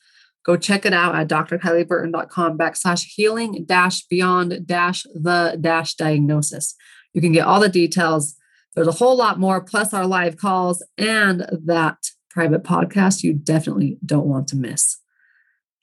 Go 0.44 0.56
check 0.56 0.84
it 0.84 0.92
out 0.92 1.14
at 1.14 1.28
drkylieburton.com 1.28 2.58
backslash 2.58 3.04
healing 3.06 3.64
dash 3.66 4.04
beyond 4.04 4.66
dash 4.66 5.04
the 5.14 5.56
dash 5.60 5.94
diagnosis. 5.94 6.76
You 7.14 7.22
can 7.22 7.32
get 7.32 7.46
all 7.46 7.58
the 7.58 7.68
details. 7.70 8.36
There's 8.74 8.86
a 8.86 8.92
whole 8.92 9.16
lot 9.16 9.40
more, 9.40 9.62
plus 9.62 9.94
our 9.94 10.06
live 10.06 10.36
calls 10.36 10.84
and 10.98 11.46
that 11.64 11.96
private 12.28 12.62
podcast 12.62 13.22
you 13.22 13.32
definitely 13.32 13.98
don't 14.04 14.26
want 14.26 14.46
to 14.48 14.56
miss. 14.56 14.99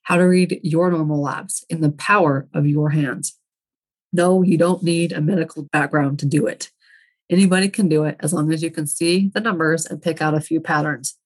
How 0.08 0.16
to 0.16 0.24
read 0.24 0.62
your 0.64 0.90
normal 0.90 1.22
labs 1.22 1.66
in 1.70 1.82
the 1.82 1.92
power 1.92 2.48
of 2.54 2.66
your 2.66 2.92
hands. 2.92 3.38
No, 4.14 4.42
you 4.42 4.58
don't 4.58 4.82
need 4.82 5.12
a 5.12 5.20
medical 5.20 5.64
background 5.64 6.18
to 6.20 6.26
do 6.26 6.48
it. 6.48 6.72
Anybody 7.30 7.68
can 7.68 7.90
do 7.90 8.06
it 8.06 8.16
as 8.22 8.32
long 8.32 8.54
as 8.54 8.64
you 8.64 8.72
can 8.72 8.88
see 8.88 9.30
the 9.34 9.42
numbers 9.42 9.86
and 9.86 10.02
pick 10.02 10.22
out 10.22 10.34
a 10.34 10.40
few 10.40 10.62
patterns. 10.62 11.18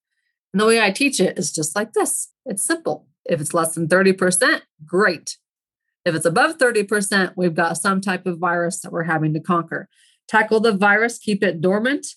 And 0.52 0.60
the 0.60 0.66
way 0.66 0.82
I 0.82 0.90
teach 0.90 1.20
it 1.20 1.38
is 1.38 1.52
just 1.52 1.76
like 1.76 1.94
this 1.94 2.32
it's 2.44 2.66
simple. 2.66 3.08
If 3.26 3.40
it's 3.40 3.54
less 3.54 3.76
than 3.76 3.88
30%, 3.88 4.62
great. 4.84 5.38
If 6.04 6.16
it's 6.16 6.26
above 6.26 6.58
30%, 6.58 7.34
we've 7.38 7.54
got 7.54 7.78
some 7.78 8.02
type 8.02 8.26
of 8.26 8.40
virus 8.40 8.80
that 8.80 8.92
we're 8.92 9.04
having 9.04 9.36
to 9.36 9.40
conquer. 9.40 9.90
Tackle 10.28 10.60
the 10.60 10.72
virus, 10.72 11.20
keep 11.20 11.44
it 11.44 11.62
dormant 11.62 12.08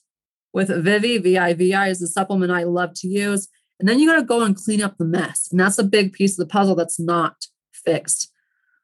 with 0.55 0.71
Vivi. 0.71 1.19
VIVI 1.19 1.91
is 1.91 2.01
the 2.01 2.07
supplement 2.07 2.53
I 2.53 2.63
love 2.63 2.95
to 3.01 3.07
use. 3.07 3.49
And 3.81 3.89
then 3.89 3.99
you 3.99 4.09
got 4.09 4.17
to 4.17 4.25
go 4.25 4.43
and 4.43 4.57
clean 4.57 4.83
up 4.83 4.99
the 4.99 5.05
mess. 5.05 5.49
And 5.51 5.59
that's 5.59 5.79
a 5.79 5.85
big 5.85 6.13
piece 6.13 6.39
of 6.39 6.47
the 6.47 6.53
puzzle 6.53 6.75
that's 6.75 7.01
not 7.01 7.47
fixed. 7.73 8.31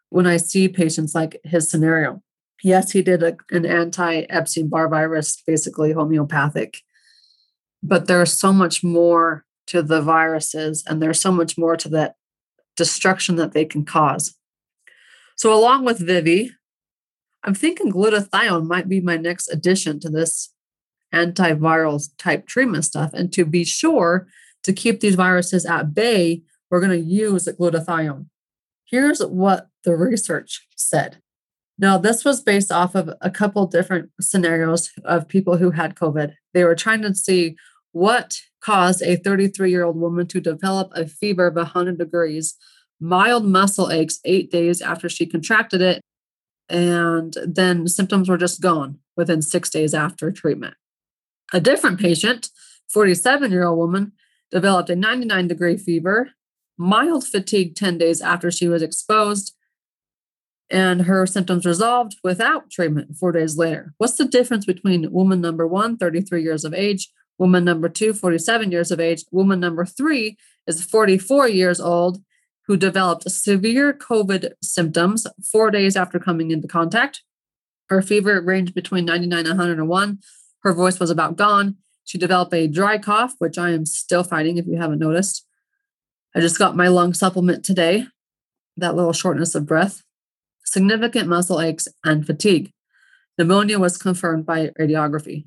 When 0.08 0.26
I 0.26 0.36
see 0.36 0.68
patients 0.68 1.14
like 1.14 1.40
his 1.44 1.70
scenario, 1.70 2.22
yes, 2.62 2.90
he 2.90 3.00
did 3.00 3.22
a, 3.22 3.36
an 3.50 3.64
anti 3.64 4.22
Epstein 4.22 4.68
Barr 4.68 4.88
virus, 4.88 5.40
basically 5.46 5.92
homeopathic 5.92 6.82
but 7.82 8.06
there's 8.06 8.32
so 8.32 8.52
much 8.52 8.84
more 8.84 9.44
to 9.66 9.82
the 9.82 10.02
viruses 10.02 10.84
and 10.86 11.02
there's 11.02 11.20
so 11.20 11.32
much 11.32 11.56
more 11.56 11.76
to 11.76 11.88
that 11.88 12.16
destruction 12.76 13.36
that 13.36 13.52
they 13.52 13.64
can 13.64 13.84
cause. 13.84 14.34
So, 15.36 15.54
along 15.54 15.84
with 15.84 16.04
Vivi, 16.04 16.52
I'm 17.44 17.54
thinking 17.54 17.92
glutathione 17.92 18.66
might 18.66 18.88
be 18.88 19.00
my 19.00 19.16
next 19.16 19.48
addition 19.48 20.00
to 20.00 20.10
this 20.10 20.52
antiviral 21.14 22.02
type 22.18 22.46
treatment 22.46 22.84
stuff. 22.84 23.10
And 23.14 23.32
to 23.32 23.44
be 23.44 23.64
sure 23.64 24.28
to 24.64 24.72
keep 24.72 25.00
these 25.00 25.14
viruses 25.14 25.64
at 25.64 25.94
bay, 25.94 26.42
we're 26.70 26.80
going 26.80 26.90
to 26.90 26.98
use 26.98 27.46
glutathione. 27.46 28.26
Here's 28.84 29.20
what 29.20 29.68
the 29.84 29.96
research 29.96 30.66
said. 30.76 31.18
Now, 31.78 31.96
this 31.96 32.24
was 32.24 32.42
based 32.42 32.70
off 32.70 32.94
of 32.94 33.10
a 33.22 33.30
couple 33.30 33.66
different 33.66 34.10
scenarios 34.20 34.90
of 35.04 35.28
people 35.28 35.56
who 35.56 35.70
had 35.70 35.94
COVID. 35.94 36.34
They 36.52 36.64
were 36.64 36.74
trying 36.74 37.02
to 37.02 37.14
see 37.14 37.56
what 37.92 38.38
caused 38.60 39.02
a 39.02 39.16
33 39.16 39.70
year 39.70 39.84
old 39.84 39.96
woman 39.96 40.26
to 40.28 40.40
develop 40.40 40.92
a 40.94 41.06
fever 41.06 41.46
of 41.46 41.56
100 41.56 41.98
degrees, 41.98 42.54
mild 43.00 43.46
muscle 43.46 43.90
aches 43.90 44.20
eight 44.24 44.50
days 44.50 44.82
after 44.82 45.08
she 45.08 45.24
contracted 45.24 45.80
it, 45.80 46.02
and 46.68 47.36
then 47.46 47.88
symptoms 47.88 48.28
were 48.28 48.36
just 48.36 48.60
gone 48.60 48.98
within 49.16 49.40
six 49.42 49.70
days 49.70 49.94
after 49.94 50.30
treatment. 50.30 50.74
A 51.52 51.60
different 51.60 51.98
patient, 51.98 52.50
47 52.92 53.50
year 53.50 53.64
old 53.64 53.78
woman, 53.78 54.12
developed 54.50 54.90
a 54.90 54.96
99 54.96 55.48
degree 55.48 55.76
fever, 55.76 56.30
mild 56.76 57.26
fatigue 57.26 57.74
10 57.74 57.98
days 57.98 58.20
after 58.20 58.50
she 58.50 58.68
was 58.68 58.82
exposed, 58.82 59.54
and 60.70 61.02
her 61.02 61.26
symptoms 61.26 61.66
resolved 61.66 62.16
without 62.22 62.70
treatment 62.70 63.16
four 63.16 63.32
days 63.32 63.56
later. 63.56 63.92
What's 63.98 64.16
the 64.16 64.24
difference 64.24 64.64
between 64.64 65.12
woman 65.12 65.40
number 65.40 65.66
one, 65.66 65.96
33 65.96 66.42
years 66.42 66.64
of 66.64 66.72
age, 66.72 67.10
woman 67.38 67.64
number 67.64 67.88
two, 67.88 68.12
47 68.12 68.70
years 68.70 68.90
of 68.90 69.00
age, 69.00 69.24
woman 69.32 69.60
number 69.60 69.84
three 69.84 70.36
is 70.66 70.84
44 70.84 71.48
years 71.48 71.80
old, 71.80 72.22
who 72.66 72.76
developed 72.76 73.28
severe 73.28 73.92
COVID 73.92 74.52
symptoms 74.62 75.26
four 75.50 75.72
days 75.72 75.96
after 75.96 76.20
coming 76.20 76.52
into 76.52 76.68
contact? 76.68 77.22
Her 77.88 78.00
fever 78.00 78.40
ranged 78.40 78.74
between 78.74 79.04
99 79.04 79.40
and 79.40 79.58
101. 79.58 80.18
Her 80.62 80.72
voice 80.72 81.00
was 81.00 81.10
about 81.10 81.36
gone. 81.36 81.78
She 82.04 82.18
developed 82.18 82.54
a 82.54 82.66
dry 82.66 82.98
cough, 82.98 83.34
which 83.38 83.58
I 83.58 83.70
am 83.70 83.86
still 83.86 84.24
fighting 84.24 84.56
if 84.56 84.66
you 84.66 84.76
haven't 84.76 84.98
noticed. 84.98 85.46
I 86.34 86.40
just 86.40 86.58
got 86.58 86.76
my 86.76 86.88
lung 86.88 87.14
supplement 87.14 87.64
today, 87.64 88.06
that 88.76 88.94
little 88.94 89.12
shortness 89.12 89.54
of 89.54 89.66
breath 89.66 90.02
significant 90.70 91.28
muscle 91.28 91.60
aches, 91.60 91.88
and 92.04 92.24
fatigue. 92.24 92.72
Pneumonia 93.36 93.78
was 93.78 93.98
confirmed 93.98 94.46
by 94.46 94.68
radiography. 94.78 95.46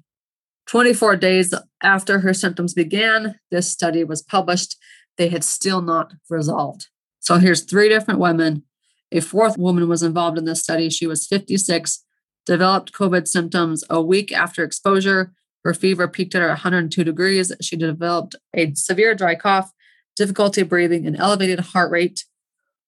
24 0.68 1.16
days 1.16 1.54
after 1.82 2.20
her 2.20 2.34
symptoms 2.34 2.74
began, 2.74 3.40
this 3.52 3.70
study 3.70 4.04
was 4.04 4.22
published. 4.22 4.78
They 5.18 5.30
had 5.30 5.44
still 5.44 5.82
not 5.82 6.14
resolved. 6.30 6.88
So 7.20 7.38
here's 7.38 7.64
three 7.64 7.90
different 7.90 8.20
women. 8.20 8.64
A 9.12 9.22
fourth 9.22 9.58
woman 9.58 9.88
was 9.88 10.04
involved 10.04 10.38
in 10.38 10.46
this 10.46 10.62
study. 10.62 10.90
She 10.90 11.08
was 11.08 11.28
56, 11.28 12.04
developed 12.46 12.94
COVID 12.94 13.28
symptoms 13.28 13.84
a 13.90 14.02
week 14.02 14.32
after 14.32 14.64
exposure. 14.64 15.32
Her 15.64 15.74
fever 15.74 16.08
peaked 16.08 16.36
at 16.36 16.48
102 16.48 17.04
degrees. 17.04 17.52
She 17.62 17.76
developed 17.76 18.36
a 18.54 18.74
severe 18.76 19.16
dry 19.16 19.36
cough, 19.36 19.72
difficulty 20.16 20.64
breathing, 20.64 21.08
and 21.08 21.18
elevated 21.18 21.60
heart 21.60 21.92
rate. 21.92 22.26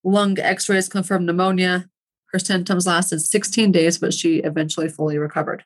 Lung 0.03 0.38
x 0.39 0.70
rays 0.70 0.89
confirmed 0.89 1.25
pneumonia. 1.25 1.89
Her 2.32 2.39
symptoms 2.39 2.86
lasted 2.86 3.22
16 3.22 3.72
days, 3.72 3.98
but 3.98 4.13
she 4.13 4.38
eventually 4.38 4.89
fully 4.89 5.17
recovered. 5.17 5.63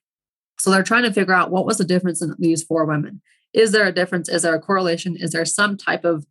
So 0.60 0.70
they're 0.70 0.84
trying 0.84 1.04
to 1.04 1.13
figure 1.13 1.34
out 1.34 1.51
what 1.51 1.66
was 1.66 1.78
the 1.78 1.84
difference 1.84 2.22
in 2.22 2.36
these 2.38 2.63
four 2.63 2.86
women. 2.86 3.22
Is 3.54 3.72
there 3.72 3.88
a 3.88 3.92
difference? 3.92 4.30
Is 4.30 4.44
there 4.44 4.54
a 4.54 4.62
correlation? 4.62 5.16
Is 5.16 5.32
there 5.32 5.46
some 5.46 5.78
type 5.78 6.06
of 6.06 6.25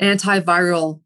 antiviral 0.00 1.00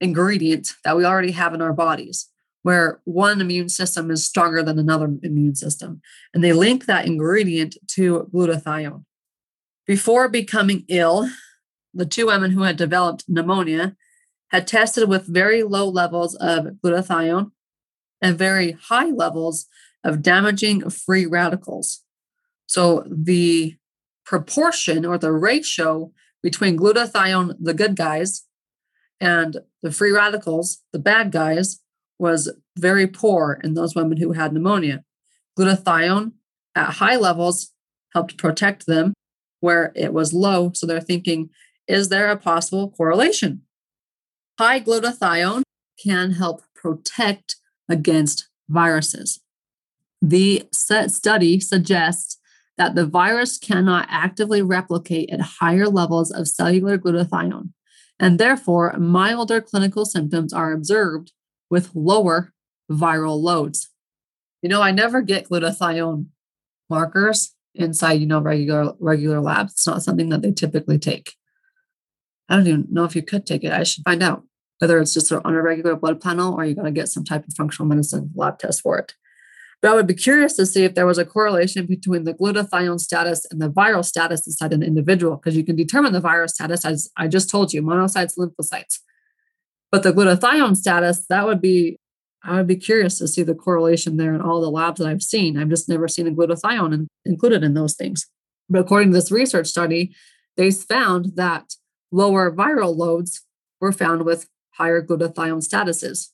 ingredient 0.00 0.74
that 0.84 0.96
we 0.96 1.04
already 1.04 1.32
have 1.32 1.54
in 1.54 1.62
our 1.62 1.72
bodies 1.72 2.28
where 2.68 3.00
one 3.04 3.40
immune 3.40 3.70
system 3.70 4.10
is 4.10 4.26
stronger 4.26 4.62
than 4.62 4.78
another 4.78 5.06
immune 5.22 5.54
system? 5.54 6.02
And 6.34 6.44
they 6.44 6.52
link 6.52 6.84
that 6.84 7.06
ingredient 7.06 7.78
to 7.92 8.28
glutathione. 8.30 9.06
Before 9.86 10.28
becoming 10.28 10.84
ill, 10.88 11.30
the 11.94 12.04
two 12.04 12.26
women 12.26 12.50
who 12.50 12.64
had 12.64 12.76
developed 12.76 13.24
pneumonia 13.26 13.96
had 14.48 14.66
tested 14.66 15.08
with 15.08 15.34
very 15.34 15.62
low 15.62 15.88
levels 15.88 16.34
of 16.34 16.66
glutathione 16.84 17.52
and 18.20 18.36
very 18.36 18.72
high 18.72 19.08
levels 19.08 19.64
of 20.04 20.20
damaging 20.20 20.90
free 20.90 21.24
radicals. 21.24 22.02
So 22.66 23.02
the 23.10 23.76
proportion 24.26 25.06
or 25.06 25.16
the 25.16 25.32
ratio 25.32 26.12
between 26.42 26.76
glutathione, 26.76 27.54
the 27.58 27.72
good 27.72 27.96
guys, 27.96 28.44
and 29.22 29.56
the 29.82 29.90
free 29.90 30.12
radicals, 30.12 30.82
the 30.92 30.98
bad 30.98 31.32
guys, 31.32 31.80
was 32.18 32.52
very 32.76 33.06
poor 33.06 33.60
in 33.62 33.74
those 33.74 33.94
women 33.94 34.18
who 34.18 34.32
had 34.32 34.52
pneumonia. 34.52 35.04
Glutathione 35.58 36.32
at 36.74 36.94
high 36.94 37.16
levels 37.16 37.72
helped 38.14 38.36
protect 38.36 38.86
them 38.86 39.14
where 39.60 39.92
it 39.94 40.12
was 40.12 40.32
low. 40.32 40.72
So 40.74 40.86
they're 40.86 41.00
thinking, 41.00 41.50
is 41.86 42.08
there 42.08 42.30
a 42.30 42.36
possible 42.36 42.90
correlation? 42.90 43.62
High 44.58 44.80
glutathione 44.80 45.62
can 46.02 46.32
help 46.32 46.62
protect 46.74 47.56
against 47.88 48.48
viruses. 48.68 49.40
The 50.20 50.68
study 50.72 51.60
suggests 51.60 52.38
that 52.76 52.94
the 52.94 53.06
virus 53.06 53.58
cannot 53.58 54.06
actively 54.08 54.62
replicate 54.62 55.30
at 55.30 55.40
higher 55.40 55.86
levels 55.86 56.30
of 56.30 56.48
cellular 56.48 56.98
glutathione, 56.98 57.70
and 58.20 58.38
therefore 58.38 58.96
milder 58.98 59.60
clinical 59.60 60.04
symptoms 60.04 60.52
are 60.52 60.72
observed 60.72 61.32
with 61.70 61.94
lower 61.94 62.52
viral 62.90 63.40
loads. 63.40 63.90
You 64.62 64.68
know, 64.68 64.82
I 64.82 64.90
never 64.90 65.22
get 65.22 65.48
glutathione 65.48 66.26
markers 66.90 67.54
inside, 67.74 68.14
you 68.14 68.26
know, 68.26 68.40
regular 68.40 68.94
regular 68.98 69.40
labs. 69.40 69.72
It's 69.72 69.86
not 69.86 70.02
something 70.02 70.30
that 70.30 70.42
they 70.42 70.52
typically 70.52 70.98
take. 70.98 71.34
I 72.48 72.56
don't 72.56 72.66
even 72.66 72.86
know 72.90 73.04
if 73.04 73.14
you 73.14 73.22
could 73.22 73.46
take 73.46 73.62
it. 73.62 73.72
I 73.72 73.84
should 73.84 74.04
find 74.04 74.22
out 74.22 74.44
whether 74.78 74.98
it's 74.98 75.14
just 75.14 75.30
on 75.30 75.54
a 75.54 75.62
regular 75.62 75.96
blood 75.96 76.20
panel 76.20 76.54
or 76.54 76.64
you're 76.64 76.74
going 76.74 76.86
to 76.86 76.90
get 76.90 77.08
some 77.08 77.24
type 77.24 77.46
of 77.46 77.54
functional 77.54 77.88
medicine 77.88 78.30
lab 78.34 78.58
test 78.58 78.80
for 78.80 78.98
it. 78.98 79.14
But 79.80 79.92
I 79.92 79.94
would 79.94 80.06
be 80.06 80.14
curious 80.14 80.56
to 80.56 80.66
see 80.66 80.84
if 80.84 80.94
there 80.94 81.06
was 81.06 81.18
a 81.18 81.24
correlation 81.24 81.86
between 81.86 82.24
the 82.24 82.34
glutathione 82.34 82.98
status 82.98 83.46
and 83.50 83.60
the 83.60 83.70
viral 83.70 84.04
status 84.04 84.46
inside 84.46 84.72
an 84.72 84.82
individual, 84.82 85.36
because 85.36 85.56
you 85.56 85.64
can 85.64 85.76
determine 85.76 86.12
the 86.12 86.20
virus 86.20 86.54
status, 86.54 86.84
as 86.84 87.10
I 87.16 87.28
just 87.28 87.48
told 87.48 87.72
you, 87.72 87.82
monocytes, 87.82 88.36
lymphocytes. 88.36 88.98
But 89.90 90.02
the 90.02 90.12
glutathione 90.12 90.76
status, 90.76 91.24
that 91.28 91.46
would 91.46 91.60
be, 91.60 91.96
I 92.42 92.56
would 92.56 92.66
be 92.66 92.76
curious 92.76 93.18
to 93.18 93.28
see 93.28 93.42
the 93.42 93.54
correlation 93.54 94.16
there 94.16 94.34
in 94.34 94.40
all 94.40 94.60
the 94.60 94.70
labs 94.70 95.00
that 95.00 95.08
I've 95.08 95.22
seen. 95.22 95.58
I've 95.58 95.70
just 95.70 95.88
never 95.88 96.08
seen 96.08 96.26
a 96.26 96.30
glutathione 96.30 96.94
in, 96.94 97.08
included 97.24 97.62
in 97.62 97.74
those 97.74 97.94
things. 97.94 98.26
But 98.68 98.80
according 98.80 99.10
to 99.10 99.14
this 99.14 99.32
research 99.32 99.66
study, 99.66 100.14
they 100.56 100.70
found 100.70 101.36
that 101.36 101.74
lower 102.12 102.50
viral 102.52 102.96
loads 102.96 103.44
were 103.80 103.92
found 103.92 104.24
with 104.24 104.48
higher 104.72 105.02
glutathione 105.02 105.66
statuses. 105.66 106.28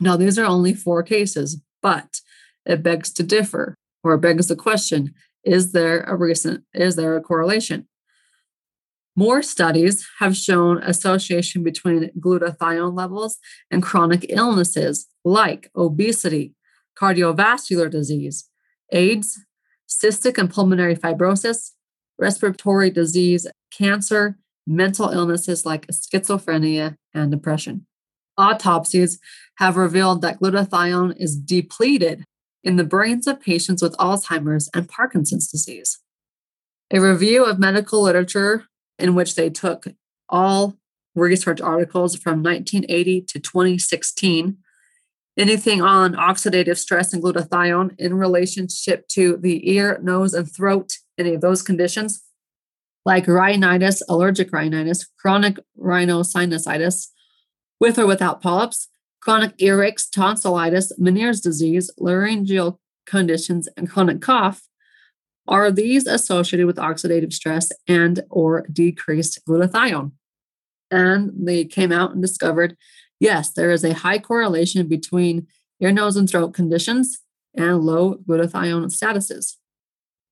Now, 0.00 0.16
these 0.16 0.38
are 0.38 0.44
only 0.44 0.74
four 0.74 1.02
cases, 1.02 1.60
but 1.82 2.20
it 2.66 2.82
begs 2.82 3.12
to 3.14 3.22
differ 3.22 3.76
or 4.02 4.16
begs 4.16 4.46
the 4.46 4.56
question 4.56 5.14
is 5.44 5.72
there 5.72 6.00
a 6.04 6.16
recent 6.16 6.64
is 6.72 6.96
there 6.96 7.16
a 7.16 7.20
correlation 7.20 7.86
more 9.16 9.42
studies 9.42 10.06
have 10.18 10.36
shown 10.36 10.82
association 10.82 11.62
between 11.62 12.10
glutathione 12.18 12.96
levels 12.96 13.38
and 13.70 13.82
chronic 13.82 14.26
illnesses 14.28 15.06
like 15.24 15.70
obesity 15.76 16.54
cardiovascular 16.98 17.90
disease 17.90 18.48
aids 18.92 19.40
cystic 19.88 20.38
and 20.38 20.50
pulmonary 20.50 20.96
fibrosis 20.96 21.72
respiratory 22.18 22.90
disease 22.90 23.46
cancer 23.70 24.38
mental 24.66 25.10
illnesses 25.10 25.66
like 25.66 25.86
schizophrenia 25.88 26.96
and 27.12 27.30
depression. 27.30 27.86
Autopsies 28.36 29.18
have 29.56 29.76
revealed 29.76 30.22
that 30.22 30.40
glutathione 30.40 31.14
is 31.18 31.36
depleted 31.36 32.24
in 32.62 32.76
the 32.76 32.84
brains 32.84 33.26
of 33.26 33.40
patients 33.40 33.82
with 33.82 33.96
Alzheimer's 33.98 34.70
and 34.74 34.88
Parkinson's 34.88 35.48
disease. 35.48 35.98
A 36.90 37.00
review 37.00 37.44
of 37.44 37.58
medical 37.58 38.02
literature 38.02 38.64
in 38.98 39.14
which 39.14 39.34
they 39.34 39.50
took 39.50 39.86
all 40.28 40.76
research 41.14 41.60
articles 41.60 42.16
from 42.16 42.42
1980 42.42 43.22
to 43.22 43.38
2016, 43.38 44.56
anything 45.36 45.82
on 45.82 46.14
oxidative 46.14 46.76
stress 46.76 47.12
and 47.12 47.22
glutathione 47.22 47.94
in 47.98 48.14
relationship 48.14 49.06
to 49.08 49.36
the 49.36 49.70
ear, 49.70 49.98
nose, 50.02 50.34
and 50.34 50.50
throat, 50.50 50.98
any 51.18 51.34
of 51.34 51.40
those 51.40 51.62
conditions, 51.62 52.22
like 53.04 53.26
rhinitis, 53.26 54.02
allergic 54.08 54.52
rhinitis, 54.52 55.06
chronic 55.18 55.58
rhinosinusitis, 55.78 57.08
with 57.80 57.98
or 57.98 58.06
without 58.06 58.40
polyps, 58.40 58.88
chronic 59.20 59.56
earaches, 59.58 60.08
tonsillitis, 60.10 60.92
Meniere's 60.98 61.40
disease, 61.40 61.90
laryngeal 61.98 62.80
conditions, 63.06 63.68
and 63.76 63.90
chronic 63.90 64.20
cough. 64.20 64.62
Are 65.46 65.70
these 65.70 66.06
associated 66.06 66.66
with 66.66 66.76
oxidative 66.76 67.32
stress 67.32 67.70
and 67.86 68.22
or 68.30 68.66
decreased 68.72 69.40
glutathione? 69.46 70.12
And 70.90 71.32
they 71.36 71.64
came 71.64 71.92
out 71.92 72.12
and 72.12 72.22
discovered, 72.22 72.76
yes, 73.20 73.52
there 73.52 73.70
is 73.70 73.84
a 73.84 73.94
high 73.94 74.18
correlation 74.18 74.86
between 74.86 75.46
ear, 75.80 75.92
nose, 75.92 76.16
and 76.16 76.28
throat 76.28 76.54
conditions 76.54 77.18
and 77.54 77.80
low 77.80 78.16
glutathione 78.16 78.86
statuses. 78.86 79.56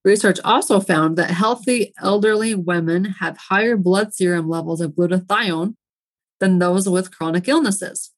Research 0.05 0.41
also 0.45 0.81
found 0.81 1.17
that 1.17 1.31
healthy 1.31 1.93
elderly 2.03 2.55
women 2.55 3.05
have 3.21 3.37
higher 3.37 3.77
blood 3.77 4.15
serum 4.15 4.49
levels 4.49 4.81
of 4.81 4.93
glutathione 4.93 5.75
than 6.41 6.59
those 6.59 6.89
with 6.89 7.17
chronic 7.17 7.47
illnesses, 7.47 8.11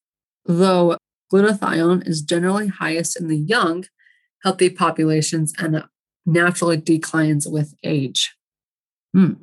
though 0.46 0.96
glutathione 1.32 2.06
is 2.06 2.22
generally 2.22 2.68
highest 2.68 3.20
in 3.20 3.28
the 3.28 3.36
young, 3.36 3.84
healthy 4.42 4.70
populations 4.70 5.52
and 5.58 5.84
naturally 6.26 6.76
declines 6.76 7.46
with 7.46 7.74
age. 7.82 8.34
Hmm. 9.12 9.34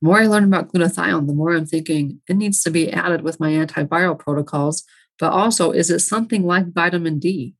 The 0.00 0.08
more 0.08 0.20
I 0.20 0.26
learn 0.26 0.44
about 0.44 0.72
glutathione, 0.72 1.26
the 1.26 1.34
more 1.34 1.54
I'm 1.54 1.66
thinking 1.66 2.20
it 2.28 2.36
needs 2.36 2.62
to 2.62 2.70
be 2.70 2.92
added 2.92 3.22
with 3.22 3.40
my 3.40 3.52
antiviral 3.52 4.18
protocols. 4.18 4.84
But 5.18 5.32
also, 5.32 5.70
is 5.70 5.90
it 5.90 6.00
something 6.00 6.44
like 6.44 6.74
vitamin 6.74 7.18
D 7.18 7.54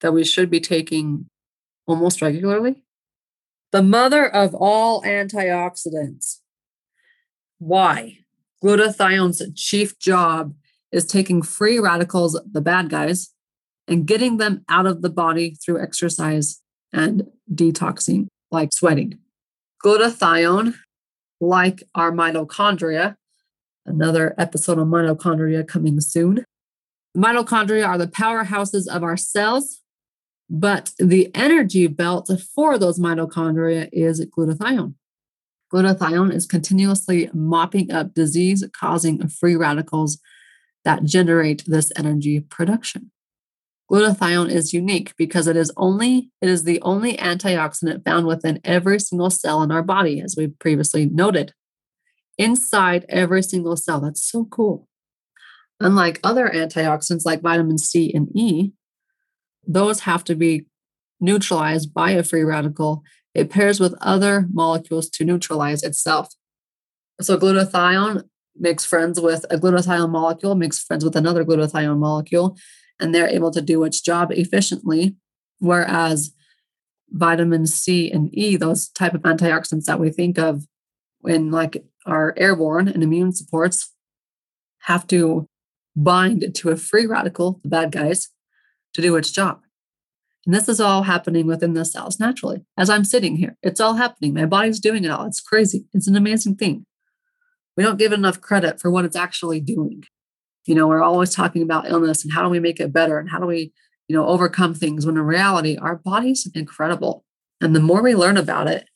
that 0.00 0.12
we 0.12 0.24
should 0.24 0.50
be 0.50 0.60
taking 0.60 1.26
almost 1.86 2.22
regularly? 2.22 2.84
the 3.72 3.82
mother 3.82 4.26
of 4.26 4.54
all 4.54 5.02
antioxidants. 5.02 6.38
Why? 7.58 8.18
Glutathione's 8.62 9.42
chief 9.54 9.98
job 9.98 10.54
is 10.92 11.06
taking 11.06 11.42
free 11.42 11.78
radicals, 11.78 12.40
the 12.50 12.60
bad 12.60 12.90
guys, 12.90 13.32
and 13.86 14.06
getting 14.06 14.38
them 14.38 14.64
out 14.68 14.86
of 14.86 15.02
the 15.02 15.10
body 15.10 15.56
through 15.64 15.82
exercise 15.82 16.60
and 16.92 17.26
detoxing, 17.52 18.28
like 18.50 18.72
sweating. 18.72 19.18
Glutathione, 19.84 20.74
like 21.40 21.82
our 21.94 22.12
mitochondria, 22.12 23.16
another 23.86 24.34
episode 24.38 24.78
on 24.78 24.90
mitochondria 24.90 25.66
coming 25.66 26.00
soon. 26.00 26.44
Mitochondria 27.16 27.86
are 27.86 27.98
the 27.98 28.06
powerhouses 28.06 28.86
of 28.86 29.02
our 29.02 29.16
cells, 29.16 29.80
but 30.48 30.92
the 30.98 31.30
energy 31.34 31.86
belt 31.86 32.30
for 32.54 32.78
those 32.78 32.98
mitochondria 32.98 33.88
is 33.92 34.24
glutathione. 34.26 34.94
Glutathione 35.72 36.34
is 36.34 36.46
continuously 36.46 37.30
mopping 37.32 37.92
up 37.92 38.12
disease 38.12 38.64
causing 38.72 39.28
free 39.28 39.54
radicals 39.54 40.18
that 40.84 41.04
generate 41.04 41.64
this 41.66 41.92
energy 41.96 42.40
production. 42.40 43.10
Glutathione 43.90 44.50
is 44.50 44.72
unique 44.72 45.14
because 45.16 45.48
it 45.48 45.56
is 45.56 45.72
only 45.76 46.30
it 46.40 46.48
is 46.48 46.62
the 46.62 46.80
only 46.82 47.16
antioxidant 47.16 48.04
found 48.04 48.26
within 48.26 48.60
every 48.62 49.00
single 49.00 49.30
cell 49.30 49.62
in 49.62 49.72
our 49.72 49.82
body 49.82 50.20
as 50.20 50.36
we 50.36 50.46
previously 50.46 51.06
noted. 51.06 51.52
Inside 52.38 53.04
every 53.08 53.42
single 53.42 53.76
cell. 53.76 54.00
That's 54.00 54.22
so 54.22 54.44
cool. 54.44 54.86
Unlike 55.80 56.20
other 56.22 56.48
antioxidants 56.48 57.24
like 57.24 57.42
vitamin 57.42 57.78
C 57.78 58.12
and 58.14 58.28
E, 58.36 58.72
those 59.66 60.00
have 60.00 60.22
to 60.24 60.36
be 60.36 60.66
neutralized 61.20 61.92
by 61.92 62.12
a 62.12 62.22
free 62.22 62.44
radical. 62.44 63.02
It 63.34 63.50
pairs 63.50 63.80
with 63.80 63.94
other 64.00 64.46
molecules 64.52 65.10
to 65.10 65.24
neutralize 65.24 65.82
itself. 65.82 66.32
So 67.20 67.36
glutathione 67.36 68.24
makes 68.58 68.84
friends 68.84 69.20
with 69.20 69.44
a 69.50 69.56
glutathione 69.56 70.10
molecule, 70.10 70.54
makes 70.54 70.78
friends 70.78 71.04
with 71.04 71.16
another 71.16 71.44
glutathione 71.44 71.98
molecule, 71.98 72.56
and 73.00 73.14
they're 73.14 73.28
able 73.28 73.50
to 73.50 73.62
do 73.62 73.84
its 73.84 74.00
job 74.00 74.30
efficiently. 74.32 75.16
Whereas 75.58 76.32
vitamin 77.10 77.66
C 77.66 78.10
and 78.10 78.32
E, 78.32 78.56
those 78.56 78.88
type 78.88 79.14
of 79.14 79.22
antioxidants 79.22 79.84
that 79.84 80.00
we 80.00 80.10
think 80.10 80.38
of 80.38 80.66
when 81.20 81.50
like 81.50 81.84
are 82.06 82.34
airborne 82.36 82.88
and 82.88 83.02
immune 83.02 83.32
supports, 83.32 83.94
have 84.84 85.06
to 85.08 85.46
bind 85.94 86.54
to 86.54 86.70
a 86.70 86.76
free 86.76 87.06
radical, 87.06 87.60
the 87.62 87.68
bad 87.68 87.92
guys, 87.92 88.28
to 88.94 89.02
do 89.02 89.16
its 89.16 89.30
job. 89.30 89.60
And 90.46 90.54
this 90.54 90.68
is 90.68 90.80
all 90.80 91.02
happening 91.02 91.46
within 91.46 91.74
the 91.74 91.84
cells 91.84 92.18
naturally. 92.18 92.64
As 92.78 92.88
I'm 92.88 93.04
sitting 93.04 93.36
here, 93.36 93.56
it's 93.62 93.80
all 93.80 93.94
happening. 93.94 94.32
My 94.32 94.46
body's 94.46 94.80
doing 94.80 95.04
it 95.04 95.10
all. 95.10 95.26
It's 95.26 95.40
crazy. 95.40 95.84
It's 95.92 96.08
an 96.08 96.16
amazing 96.16 96.56
thing. 96.56 96.86
We 97.76 97.84
don't 97.84 97.98
give 97.98 98.12
enough 98.12 98.40
credit 98.40 98.80
for 98.80 98.90
what 98.90 99.04
it's 99.04 99.16
actually 99.16 99.60
doing. 99.60 100.04
You 100.66 100.74
know, 100.74 100.86
we're 100.86 101.02
always 101.02 101.34
talking 101.34 101.62
about 101.62 101.88
illness 101.88 102.22
and 102.22 102.32
how 102.32 102.42
do 102.42 102.48
we 102.48 102.60
make 102.60 102.80
it 102.80 102.92
better 102.92 103.18
and 103.18 103.30
how 103.30 103.38
do 103.38 103.46
we, 103.46 103.72
you 104.08 104.16
know, 104.16 104.26
overcome 104.26 104.74
things 104.74 105.06
when 105.06 105.16
in 105.16 105.22
reality, 105.22 105.76
our 105.76 105.96
body's 105.96 106.48
incredible. 106.54 107.24
And 107.60 107.74
the 107.74 107.80
more 107.80 108.02
we 108.02 108.14
learn 108.14 108.36
about 108.36 108.68
it, 108.68 108.86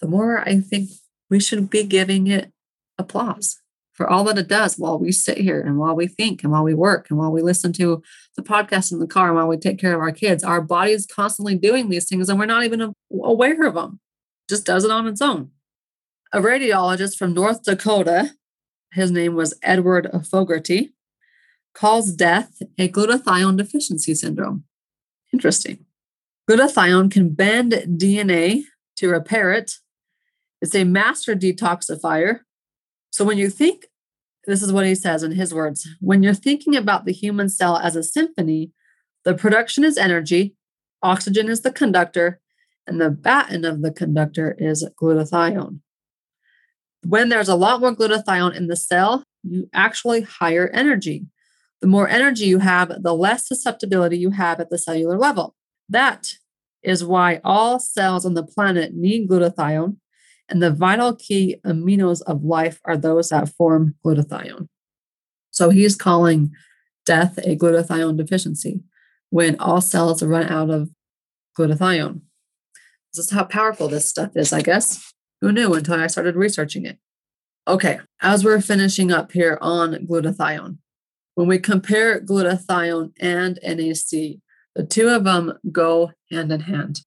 the 0.00 0.08
more 0.08 0.40
I 0.40 0.60
think 0.60 0.90
we 1.28 1.40
should 1.40 1.70
be 1.70 1.84
giving 1.84 2.26
it 2.26 2.52
applause 2.98 3.60
for 4.00 4.08
all 4.08 4.24
that 4.24 4.38
it 4.38 4.48
does 4.48 4.76
while 4.76 4.98
we 4.98 5.12
sit 5.12 5.36
here 5.36 5.60
and 5.60 5.76
while 5.76 5.94
we 5.94 6.06
think 6.06 6.42
and 6.42 6.50
while 6.50 6.64
we 6.64 6.72
work 6.72 7.08
and 7.10 7.18
while 7.18 7.30
we 7.30 7.42
listen 7.42 7.70
to 7.74 8.02
the 8.34 8.42
podcast 8.42 8.90
in 8.92 8.98
the 8.98 9.06
car 9.06 9.26
and 9.26 9.36
while 9.36 9.46
we 9.46 9.58
take 9.58 9.78
care 9.78 9.94
of 9.94 10.00
our 10.00 10.10
kids. 10.10 10.42
Our 10.42 10.62
body 10.62 10.92
is 10.92 11.06
constantly 11.06 11.54
doing 11.54 11.90
these 11.90 12.08
things 12.08 12.30
and 12.30 12.38
we're 12.38 12.46
not 12.46 12.64
even 12.64 12.94
aware 13.12 13.66
of 13.66 13.74
them, 13.74 14.00
just 14.48 14.64
does 14.64 14.84
it 14.84 14.90
on 14.90 15.06
its 15.06 15.20
own. 15.20 15.50
A 16.32 16.40
radiologist 16.40 17.16
from 17.16 17.34
North 17.34 17.62
Dakota, 17.62 18.30
his 18.92 19.10
name 19.10 19.34
was 19.34 19.54
Edward 19.62 20.10
Fogarty, 20.30 20.94
calls 21.74 22.12
death 22.12 22.60
a 22.78 22.88
glutathione 22.88 23.56
deficiency 23.56 24.14
syndrome. 24.14 24.64
Interesting. 25.32 25.86
Glutathione 26.48 27.10
can 27.10 27.30
bend 27.30 27.72
DNA 27.72 28.62
to 28.96 29.08
repair 29.08 29.52
it. 29.52 29.74
It's 30.60 30.74
a 30.74 30.84
master 30.84 31.34
detoxifier. 31.34 32.40
So 33.10 33.24
when 33.24 33.38
you 33.38 33.48
think 33.48 33.86
this 34.46 34.62
is 34.62 34.72
what 34.72 34.86
he 34.86 34.94
says 34.94 35.22
in 35.22 35.32
his 35.32 35.54
words 35.54 35.86
when 36.00 36.22
you're 36.22 36.34
thinking 36.34 36.74
about 36.74 37.04
the 37.04 37.12
human 37.12 37.48
cell 37.48 37.76
as 37.76 37.94
a 37.94 38.02
symphony, 38.02 38.72
the 39.24 39.34
production 39.34 39.84
is 39.84 39.96
energy, 39.96 40.56
oxygen 41.02 41.48
is 41.48 41.60
the 41.60 41.70
conductor, 41.70 42.40
and 42.86 43.00
the 43.00 43.10
baton 43.10 43.64
of 43.64 43.82
the 43.82 43.92
conductor 43.92 44.56
is 44.58 44.88
glutathione. 45.00 45.80
When 47.04 47.28
there's 47.28 47.48
a 47.48 47.54
lot 47.54 47.80
more 47.80 47.94
glutathione 47.94 48.54
in 48.54 48.66
the 48.66 48.76
cell, 48.76 49.24
you 49.42 49.68
actually 49.72 50.22
higher 50.22 50.68
energy. 50.68 51.26
The 51.80 51.86
more 51.86 52.08
energy 52.08 52.44
you 52.44 52.58
have, 52.58 53.02
the 53.02 53.14
less 53.14 53.48
susceptibility 53.48 54.18
you 54.18 54.30
have 54.30 54.60
at 54.60 54.68
the 54.68 54.78
cellular 54.78 55.18
level. 55.18 55.54
That 55.88 56.34
is 56.82 57.04
why 57.04 57.40
all 57.42 57.78
cells 57.78 58.26
on 58.26 58.34
the 58.34 58.44
planet 58.44 58.94
need 58.94 59.28
glutathione 59.28 59.96
and 60.50 60.62
the 60.62 60.70
vital 60.70 61.14
key 61.14 61.56
aminos 61.64 62.22
of 62.22 62.42
life 62.42 62.80
are 62.84 62.96
those 62.96 63.28
that 63.28 63.48
form 63.48 63.94
glutathione. 64.04 64.68
So 65.50 65.70
he's 65.70 65.96
calling 65.96 66.52
death 67.06 67.38
a 67.38 67.56
glutathione 67.56 68.16
deficiency 68.16 68.80
when 69.30 69.58
all 69.60 69.80
cells 69.80 70.22
run 70.22 70.48
out 70.48 70.70
of 70.70 70.90
glutathione. 71.58 72.20
This 73.12 73.26
is 73.26 73.30
how 73.30 73.44
powerful 73.44 73.88
this 73.88 74.06
stuff 74.06 74.30
is, 74.34 74.52
I 74.52 74.62
guess. 74.62 75.12
Who 75.40 75.52
knew 75.52 75.72
until 75.74 75.94
I 75.94 76.06
started 76.06 76.36
researching 76.36 76.84
it? 76.84 76.98
Okay, 77.66 78.00
as 78.20 78.44
we're 78.44 78.60
finishing 78.60 79.12
up 79.12 79.32
here 79.32 79.58
on 79.60 79.94
glutathione, 80.06 80.78
when 81.34 81.46
we 81.46 81.58
compare 81.58 82.20
glutathione 82.20 83.12
and 83.20 83.58
NAC, 83.62 84.40
the 84.74 84.86
two 84.88 85.08
of 85.08 85.24
them 85.24 85.52
go 85.70 86.12
hand 86.30 86.52
in 86.52 86.60
hand. 86.60 87.02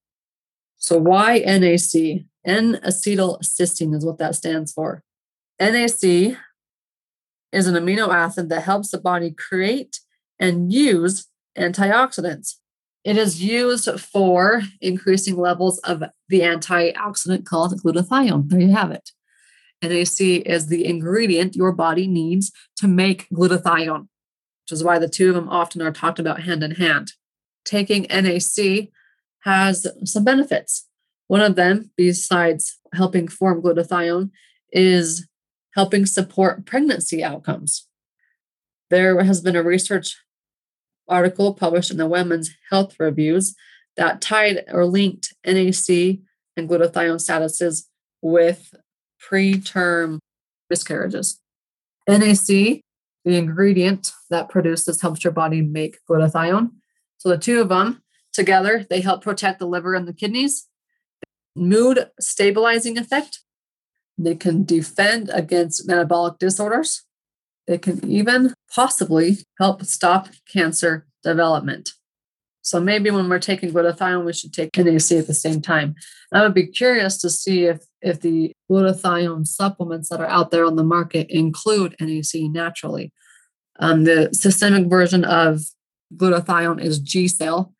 So, 0.77 0.97
why 0.97 1.39
NAC? 1.39 2.25
N 2.45 2.75
acetylcysteine 2.83 3.95
is 3.95 4.05
what 4.05 4.17
that 4.17 4.35
stands 4.35 4.73
for. 4.73 5.01
NAC 5.59 6.37
is 7.53 7.67
an 7.67 7.75
amino 7.75 8.13
acid 8.13 8.49
that 8.49 8.63
helps 8.63 8.91
the 8.91 8.97
body 8.97 9.31
create 9.31 9.99
and 10.39 10.73
use 10.73 11.27
antioxidants. 11.57 12.55
It 13.03 13.17
is 13.17 13.43
used 13.43 13.89
for 13.99 14.61
increasing 14.79 15.35
levels 15.35 15.79
of 15.79 16.03
the 16.29 16.39
antioxidant 16.41 17.45
called 17.45 17.81
glutathione. 17.81 18.49
There 18.49 18.61
you 18.61 18.71
have 18.71 18.91
it. 18.91 19.11
NAC 19.81 20.45
is 20.45 20.67
the 20.67 20.85
ingredient 20.85 21.55
your 21.55 21.73
body 21.73 22.07
needs 22.07 22.51
to 22.77 22.87
make 22.87 23.27
glutathione, 23.29 24.07
which 24.63 24.71
is 24.71 24.83
why 24.83 24.99
the 24.99 25.09
two 25.09 25.29
of 25.29 25.35
them 25.35 25.49
often 25.49 25.81
are 25.81 25.91
talked 25.91 26.19
about 26.19 26.41
hand 26.41 26.63
in 26.63 26.71
hand. 26.71 27.11
Taking 27.65 28.03
NAC 28.03 28.89
has 29.41 29.85
some 30.05 30.23
benefits. 30.23 30.87
One 31.27 31.41
of 31.41 31.55
them, 31.55 31.91
besides 31.97 32.79
helping 32.93 33.27
form 33.27 33.61
glutathione, 33.61 34.29
is 34.71 35.27
helping 35.75 36.05
support 36.05 36.65
pregnancy 36.65 37.21
outcomes. 37.21 37.87
There 38.89 39.21
has 39.23 39.41
been 39.41 39.55
a 39.55 39.63
research 39.63 40.22
article 41.07 41.53
published 41.53 41.91
in 41.91 41.97
the 41.97 42.07
Women's 42.07 42.51
Health 42.69 42.95
Reviews 42.99 43.55
that 43.97 44.21
tied 44.21 44.63
or 44.71 44.85
linked 44.85 45.33
NAC 45.45 46.19
and 46.55 46.69
glutathione 46.69 47.21
statuses 47.21 47.83
with 48.21 48.73
preterm 49.21 50.19
miscarriages. 50.69 51.39
NAC, 52.07 52.47
the 52.47 52.81
ingredient 53.25 54.11
that 54.29 54.49
produces, 54.49 55.01
helps 55.01 55.23
your 55.23 55.33
body 55.33 55.61
make 55.61 55.99
glutathione. 56.09 56.71
So 57.17 57.29
the 57.29 57.37
two 57.37 57.61
of 57.61 57.69
them 57.69 58.01
together, 58.33 58.85
they 58.89 59.01
help 59.01 59.23
protect 59.23 59.59
the 59.59 59.67
liver 59.67 59.93
and 59.93 60.07
the 60.07 60.13
kidneys 60.13 60.67
mood 61.55 62.09
stabilizing 62.19 62.97
effect. 62.97 63.41
They 64.17 64.35
can 64.35 64.63
defend 64.63 65.29
against 65.33 65.87
metabolic 65.87 66.37
disorders. 66.39 67.03
They 67.67 67.77
can 67.77 68.09
even 68.09 68.53
possibly 68.73 69.37
help 69.59 69.83
stop 69.83 70.29
cancer 70.51 71.05
development. 71.23 71.91
So 72.61 72.79
maybe 72.79 73.11
when 73.11 73.27
we're 73.27 73.39
taking 73.39 73.71
glutathione, 73.71 74.25
we 74.25 74.33
should 74.33 74.53
take 74.53 74.77
NAC 74.77 75.11
at 75.11 75.27
the 75.27 75.33
same 75.33 75.61
time. 75.61 75.95
I 76.31 76.41
would 76.41 76.53
be 76.53 76.67
curious 76.67 77.17
to 77.19 77.29
see 77.29 77.65
if 77.65 77.85
if 78.01 78.21
the 78.21 78.53
glutathione 78.71 79.45
supplements 79.45 80.09
that 80.09 80.21
are 80.21 80.27
out 80.27 80.51
there 80.51 80.65
on 80.65 80.77
the 80.77 80.83
market 80.83 81.27
include 81.29 81.95
NAC 81.99 82.49
naturally. 82.51 83.11
Um, 83.79 84.05
the 84.05 84.29
systemic 84.33 84.87
version 84.87 85.25
of 85.25 85.61
glutathione 86.15 86.81
is 86.81 86.99
G-Cell. 86.99 87.73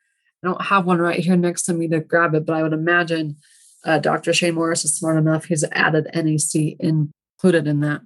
I 0.44 0.48
don't 0.48 0.62
have 0.64 0.86
one 0.86 1.00
right 1.00 1.20
here 1.20 1.38
next 1.38 1.64
to 1.64 1.74
me 1.74 1.88
to 1.90 2.00
grab 2.00 2.36
it, 2.36 2.46
but 2.46 2.56
I 2.56 2.64
would 2.64 2.74
imagine 2.74 3.38
uh, 3.86 4.00
Dr. 4.00 4.34
Shane 4.34 4.56
Morris 4.56 4.86
is 4.86 4.98
smart 4.98 5.18
enough. 5.18 5.46
He's 5.46 5.64
added 5.72 6.10
NAC 6.14 6.76
included 6.80 7.68
in 7.68 7.82
that. 7.82 8.02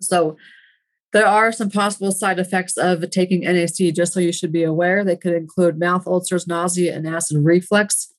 So 0.00 0.36
there 1.16 1.26
are 1.26 1.50
some 1.50 1.70
possible 1.70 2.12
side 2.12 2.38
effects 2.38 2.76
of 2.76 3.08
taking 3.10 3.40
NAC, 3.40 3.94
just 3.94 4.12
so 4.12 4.20
you 4.20 4.32
should 4.32 4.52
be 4.52 4.64
aware. 4.64 5.02
They 5.02 5.16
could 5.16 5.32
include 5.32 5.78
mouth 5.78 6.06
ulcers, 6.06 6.46
nausea, 6.46 6.94
and 6.94 7.08
acid 7.08 7.38
reflux. 7.42 8.12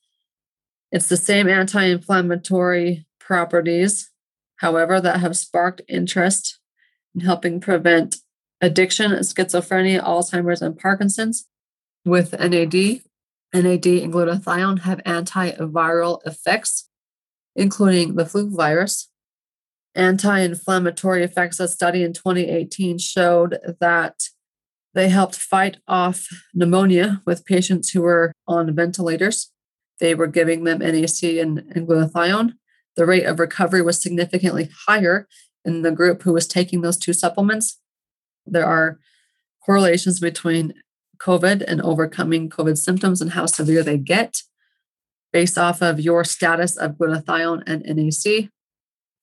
It's 0.90 1.08
the 1.08 1.16
same 1.16 1.48
anti 1.48 1.84
inflammatory 1.84 3.06
properties, 3.20 4.10
however, 4.56 5.00
that 5.00 5.20
have 5.20 5.36
sparked 5.36 5.80
interest 5.86 6.58
in 7.14 7.20
helping 7.20 7.60
prevent 7.60 8.16
addiction, 8.60 9.12
schizophrenia, 9.12 10.02
Alzheimer's, 10.02 10.60
and 10.60 10.76
Parkinson's. 10.76 11.46
With 12.04 12.32
NAD, 12.32 13.02
NAD 13.54 13.86
and 13.86 14.12
glutathione 14.12 14.80
have 14.80 14.98
antiviral 15.04 16.18
effects, 16.26 16.88
including 17.54 18.16
the 18.16 18.26
flu 18.26 18.50
virus. 18.50 19.08
Anti 19.98 20.38
inflammatory 20.38 21.24
effects, 21.24 21.58
a 21.58 21.66
study 21.66 22.04
in 22.04 22.12
2018 22.12 22.98
showed 22.98 23.58
that 23.80 24.28
they 24.94 25.08
helped 25.08 25.34
fight 25.34 25.78
off 25.88 26.28
pneumonia 26.54 27.20
with 27.26 27.44
patients 27.44 27.90
who 27.90 28.02
were 28.02 28.32
on 28.46 28.72
ventilators. 28.76 29.50
They 29.98 30.14
were 30.14 30.28
giving 30.28 30.62
them 30.62 30.78
NAC 30.78 31.24
and, 31.24 31.58
and 31.74 31.88
glutathione. 31.88 32.52
The 32.96 33.06
rate 33.06 33.24
of 33.24 33.40
recovery 33.40 33.82
was 33.82 34.00
significantly 34.00 34.70
higher 34.86 35.26
in 35.64 35.82
the 35.82 35.90
group 35.90 36.22
who 36.22 36.32
was 36.32 36.46
taking 36.46 36.80
those 36.82 36.96
two 36.96 37.12
supplements. 37.12 37.80
There 38.46 38.66
are 38.66 39.00
correlations 39.66 40.20
between 40.20 40.74
COVID 41.18 41.64
and 41.66 41.82
overcoming 41.82 42.48
COVID 42.48 42.78
symptoms 42.78 43.20
and 43.20 43.32
how 43.32 43.46
severe 43.46 43.82
they 43.82 43.98
get 43.98 44.42
based 45.32 45.58
off 45.58 45.82
of 45.82 45.98
your 45.98 46.22
status 46.22 46.76
of 46.76 46.92
glutathione 46.92 47.64
and 47.66 47.82
NAC. 47.82 48.50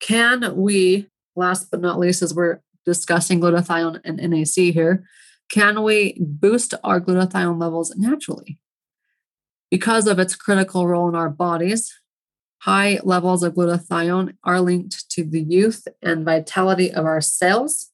Can 0.06 0.56
we, 0.56 1.08
last 1.36 1.72
but 1.72 1.82
not 1.82 1.98
least, 1.98 2.22
as 2.22 2.32
we're 2.32 2.60
discussing 2.86 3.42
glutathione 3.42 4.02
and 4.04 4.18
NAC 4.18 4.72
here, 4.72 5.04
can 5.50 5.82
we 5.82 6.16
boost 6.20 6.76
our 6.84 7.02
glutathione 7.02 7.60
levels 7.60 7.92
naturally? 7.98 8.60
Because 9.72 10.06
of 10.06 10.20
its 10.20 10.36
critical 10.36 10.88
role 10.88 11.10
in 11.10 11.16
our 11.16 11.32
bodies, 11.32 11.92
high 12.60 13.00
levels 13.04 13.42
of 13.42 13.56
glutathione 13.56 14.36
are 14.44 14.62
linked 14.62 15.10
to 15.10 15.24
the 15.24 15.42
youth 15.42 15.88
and 16.04 16.24
vitality 16.24 16.92
of 16.92 17.04
our 17.04 17.20
cells. 17.20 17.92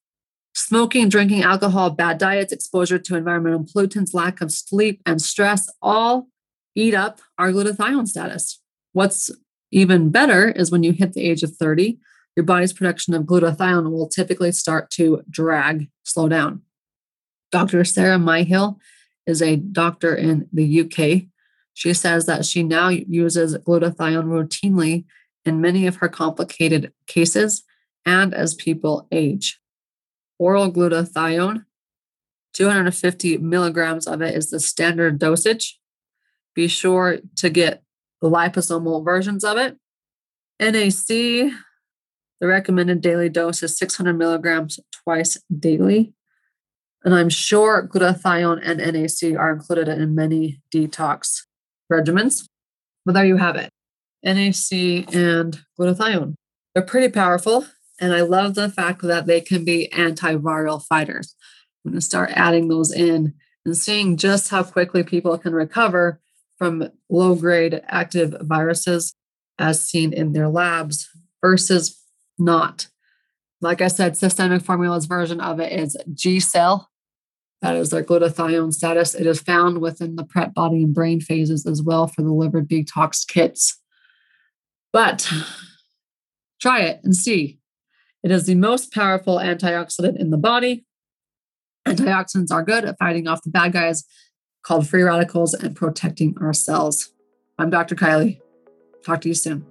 Smoking, 0.53 1.07
drinking 1.07 1.43
alcohol, 1.43 1.91
bad 1.91 2.17
diets, 2.17 2.51
exposure 2.51 2.99
to 2.99 3.15
environmental 3.15 3.63
pollutants, 3.63 4.13
lack 4.13 4.41
of 4.41 4.51
sleep, 4.51 5.01
and 5.05 5.21
stress 5.21 5.69
all 5.81 6.27
eat 6.75 6.93
up 6.93 7.21
our 7.37 7.53
glutathione 7.53 8.05
status. 8.05 8.59
What's 8.91 9.31
even 9.71 10.09
better 10.09 10.49
is 10.49 10.71
when 10.71 10.83
you 10.83 10.91
hit 10.91 11.13
the 11.13 11.27
age 11.27 11.43
of 11.43 11.55
30, 11.55 11.97
your 12.35 12.45
body's 12.45 12.73
production 12.73 13.13
of 13.13 13.23
glutathione 13.23 13.91
will 13.91 14.07
typically 14.07 14.51
start 14.51 14.89
to 14.91 15.23
drag, 15.29 15.89
slow 16.03 16.29
down. 16.29 16.61
Dr. 17.51 17.83
Sarah 17.83 18.17
Myhill 18.17 18.77
is 19.25 19.41
a 19.41 19.57
doctor 19.57 20.15
in 20.15 20.47
the 20.51 20.81
UK. 20.81 21.27
She 21.73 21.93
says 21.93 22.25
that 22.25 22.45
she 22.45 22.63
now 22.63 22.89
uses 22.89 23.57
glutathione 23.57 24.25
routinely 24.25 25.05
in 25.45 25.61
many 25.61 25.87
of 25.87 25.97
her 25.97 26.09
complicated 26.09 26.93
cases 27.07 27.63
and 28.05 28.33
as 28.33 28.53
people 28.53 29.07
age. 29.11 29.59
Oral 30.37 30.71
glutathione, 30.71 31.65
250 32.53 33.37
milligrams 33.37 34.07
of 34.07 34.21
it 34.21 34.35
is 34.35 34.49
the 34.49 34.59
standard 34.59 35.19
dosage. 35.19 35.79
Be 36.55 36.67
sure 36.67 37.19
to 37.37 37.49
get 37.49 37.83
liposomal 38.29 39.03
versions 39.03 39.43
of 39.43 39.57
it. 39.57 39.77
NAC, 40.59 41.07
the 41.07 42.47
recommended 42.47 43.01
daily 43.01 43.29
dose 43.29 43.63
is 43.63 43.77
600 43.77 44.13
milligrams 44.13 44.79
twice 45.03 45.37
daily. 45.57 46.13
And 47.03 47.15
I'm 47.15 47.29
sure 47.29 47.87
glutathione 47.87 48.61
and 48.63 48.77
NAC 48.77 49.37
are 49.39 49.51
included 49.51 49.87
in 49.87 50.13
many 50.13 50.61
detox 50.73 51.41
regimens. 51.91 52.45
But 53.05 53.13
there 53.13 53.25
you 53.25 53.37
have 53.37 53.55
it 53.55 53.71
NAC 54.23 55.13
and 55.15 55.59
glutathione. 55.79 56.35
They're 56.73 56.83
pretty 56.83 57.09
powerful. 57.09 57.65
And 57.99 58.13
I 58.13 58.21
love 58.21 58.55
the 58.55 58.69
fact 58.69 59.01
that 59.03 59.27
they 59.27 59.41
can 59.41 59.63
be 59.63 59.89
antiviral 59.93 60.83
fighters. 60.83 61.35
I'm 61.85 61.91
going 61.91 61.99
to 61.99 62.05
start 62.05 62.31
adding 62.33 62.67
those 62.67 62.91
in 62.91 63.33
and 63.65 63.77
seeing 63.77 64.17
just 64.17 64.49
how 64.49 64.63
quickly 64.63 65.03
people 65.03 65.37
can 65.37 65.53
recover 65.53 66.19
from 66.61 66.91
low 67.09 67.33
grade 67.33 67.81
active 67.87 68.35
viruses 68.41 69.15
as 69.57 69.83
seen 69.83 70.13
in 70.13 70.33
their 70.33 70.47
labs 70.47 71.09
versus 71.43 71.99
not. 72.37 72.87
Like 73.61 73.81
I 73.81 73.87
said, 73.87 74.15
Systemic 74.15 74.61
Formulas 74.61 75.05
version 75.05 75.41
of 75.41 75.59
it 75.59 75.71
is 75.71 75.97
G 76.13 76.39
cell. 76.39 76.91
That 77.63 77.75
is 77.75 77.89
their 77.89 78.03
glutathione 78.03 78.73
status. 78.73 79.15
It 79.15 79.25
is 79.25 79.41
found 79.41 79.81
within 79.81 80.17
the 80.17 80.23
PrEP 80.23 80.53
body 80.53 80.83
and 80.83 80.93
brain 80.93 81.19
phases 81.19 81.65
as 81.65 81.81
well 81.81 82.05
for 82.05 82.21
the 82.21 82.31
liver 82.31 82.61
detox 82.61 83.27
kits. 83.27 83.81
But 84.93 85.33
try 86.61 86.81
it 86.81 86.99
and 87.03 87.15
see. 87.15 87.57
It 88.21 88.29
is 88.29 88.45
the 88.45 88.53
most 88.53 88.93
powerful 88.93 89.37
antioxidant 89.37 90.19
in 90.19 90.29
the 90.29 90.37
body. 90.37 90.85
Antioxidants 91.87 92.51
are 92.51 92.61
good 92.61 92.85
at 92.85 92.99
fighting 92.99 93.27
off 93.27 93.41
the 93.41 93.49
bad 93.49 93.73
guys 93.73 94.03
called 94.63 94.87
free 94.87 95.03
radicals 95.03 95.53
and 95.53 95.75
protecting 95.75 96.35
our 96.41 96.53
cells. 96.53 97.11
I'm 97.57 97.69
Dr. 97.69 97.95
Kylie. 97.95 98.39
Talk 99.05 99.21
to 99.21 99.29
you 99.29 99.35
soon. 99.35 99.65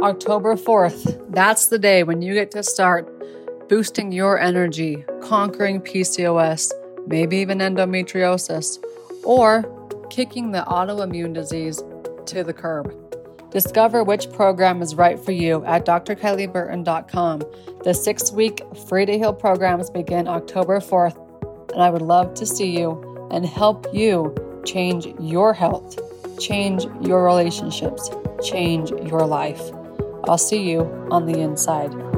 October 0.00 0.54
4th, 0.54 1.32
that's 1.32 1.66
the 1.66 1.78
day 1.78 2.02
when 2.02 2.22
you 2.22 2.32
get 2.34 2.50
to 2.52 2.62
start 2.62 3.08
boosting 3.68 4.12
your 4.12 4.38
energy, 4.38 5.04
conquering 5.20 5.80
PCOS, 5.80 6.72
maybe 7.06 7.36
even 7.38 7.58
endometriosis, 7.58 8.78
or 9.24 9.64
kicking 10.08 10.52
the 10.52 10.60
autoimmune 10.68 11.34
disease 11.34 11.82
to 12.26 12.44
the 12.44 12.52
curb. 12.52 13.07
Discover 13.50 14.04
which 14.04 14.30
program 14.32 14.82
is 14.82 14.94
right 14.94 15.18
for 15.18 15.32
you 15.32 15.64
at 15.64 15.86
drkylieburton.com. 15.86 17.42
The 17.84 17.94
six 17.94 18.30
week 18.30 18.60
Free 18.88 19.06
to 19.06 19.16
Heal 19.16 19.32
programs 19.32 19.88
begin 19.90 20.28
October 20.28 20.80
4th, 20.80 21.72
and 21.72 21.82
I 21.82 21.90
would 21.90 22.02
love 22.02 22.34
to 22.34 22.46
see 22.46 22.78
you 22.78 23.28
and 23.30 23.46
help 23.46 23.86
you 23.94 24.34
change 24.66 25.06
your 25.18 25.54
health, 25.54 25.98
change 26.38 26.86
your 27.00 27.24
relationships, 27.24 28.10
change 28.42 28.90
your 28.90 29.26
life. 29.26 29.62
I'll 30.24 30.38
see 30.38 30.68
you 30.68 30.82
on 31.10 31.26
the 31.26 31.40
inside. 31.40 32.17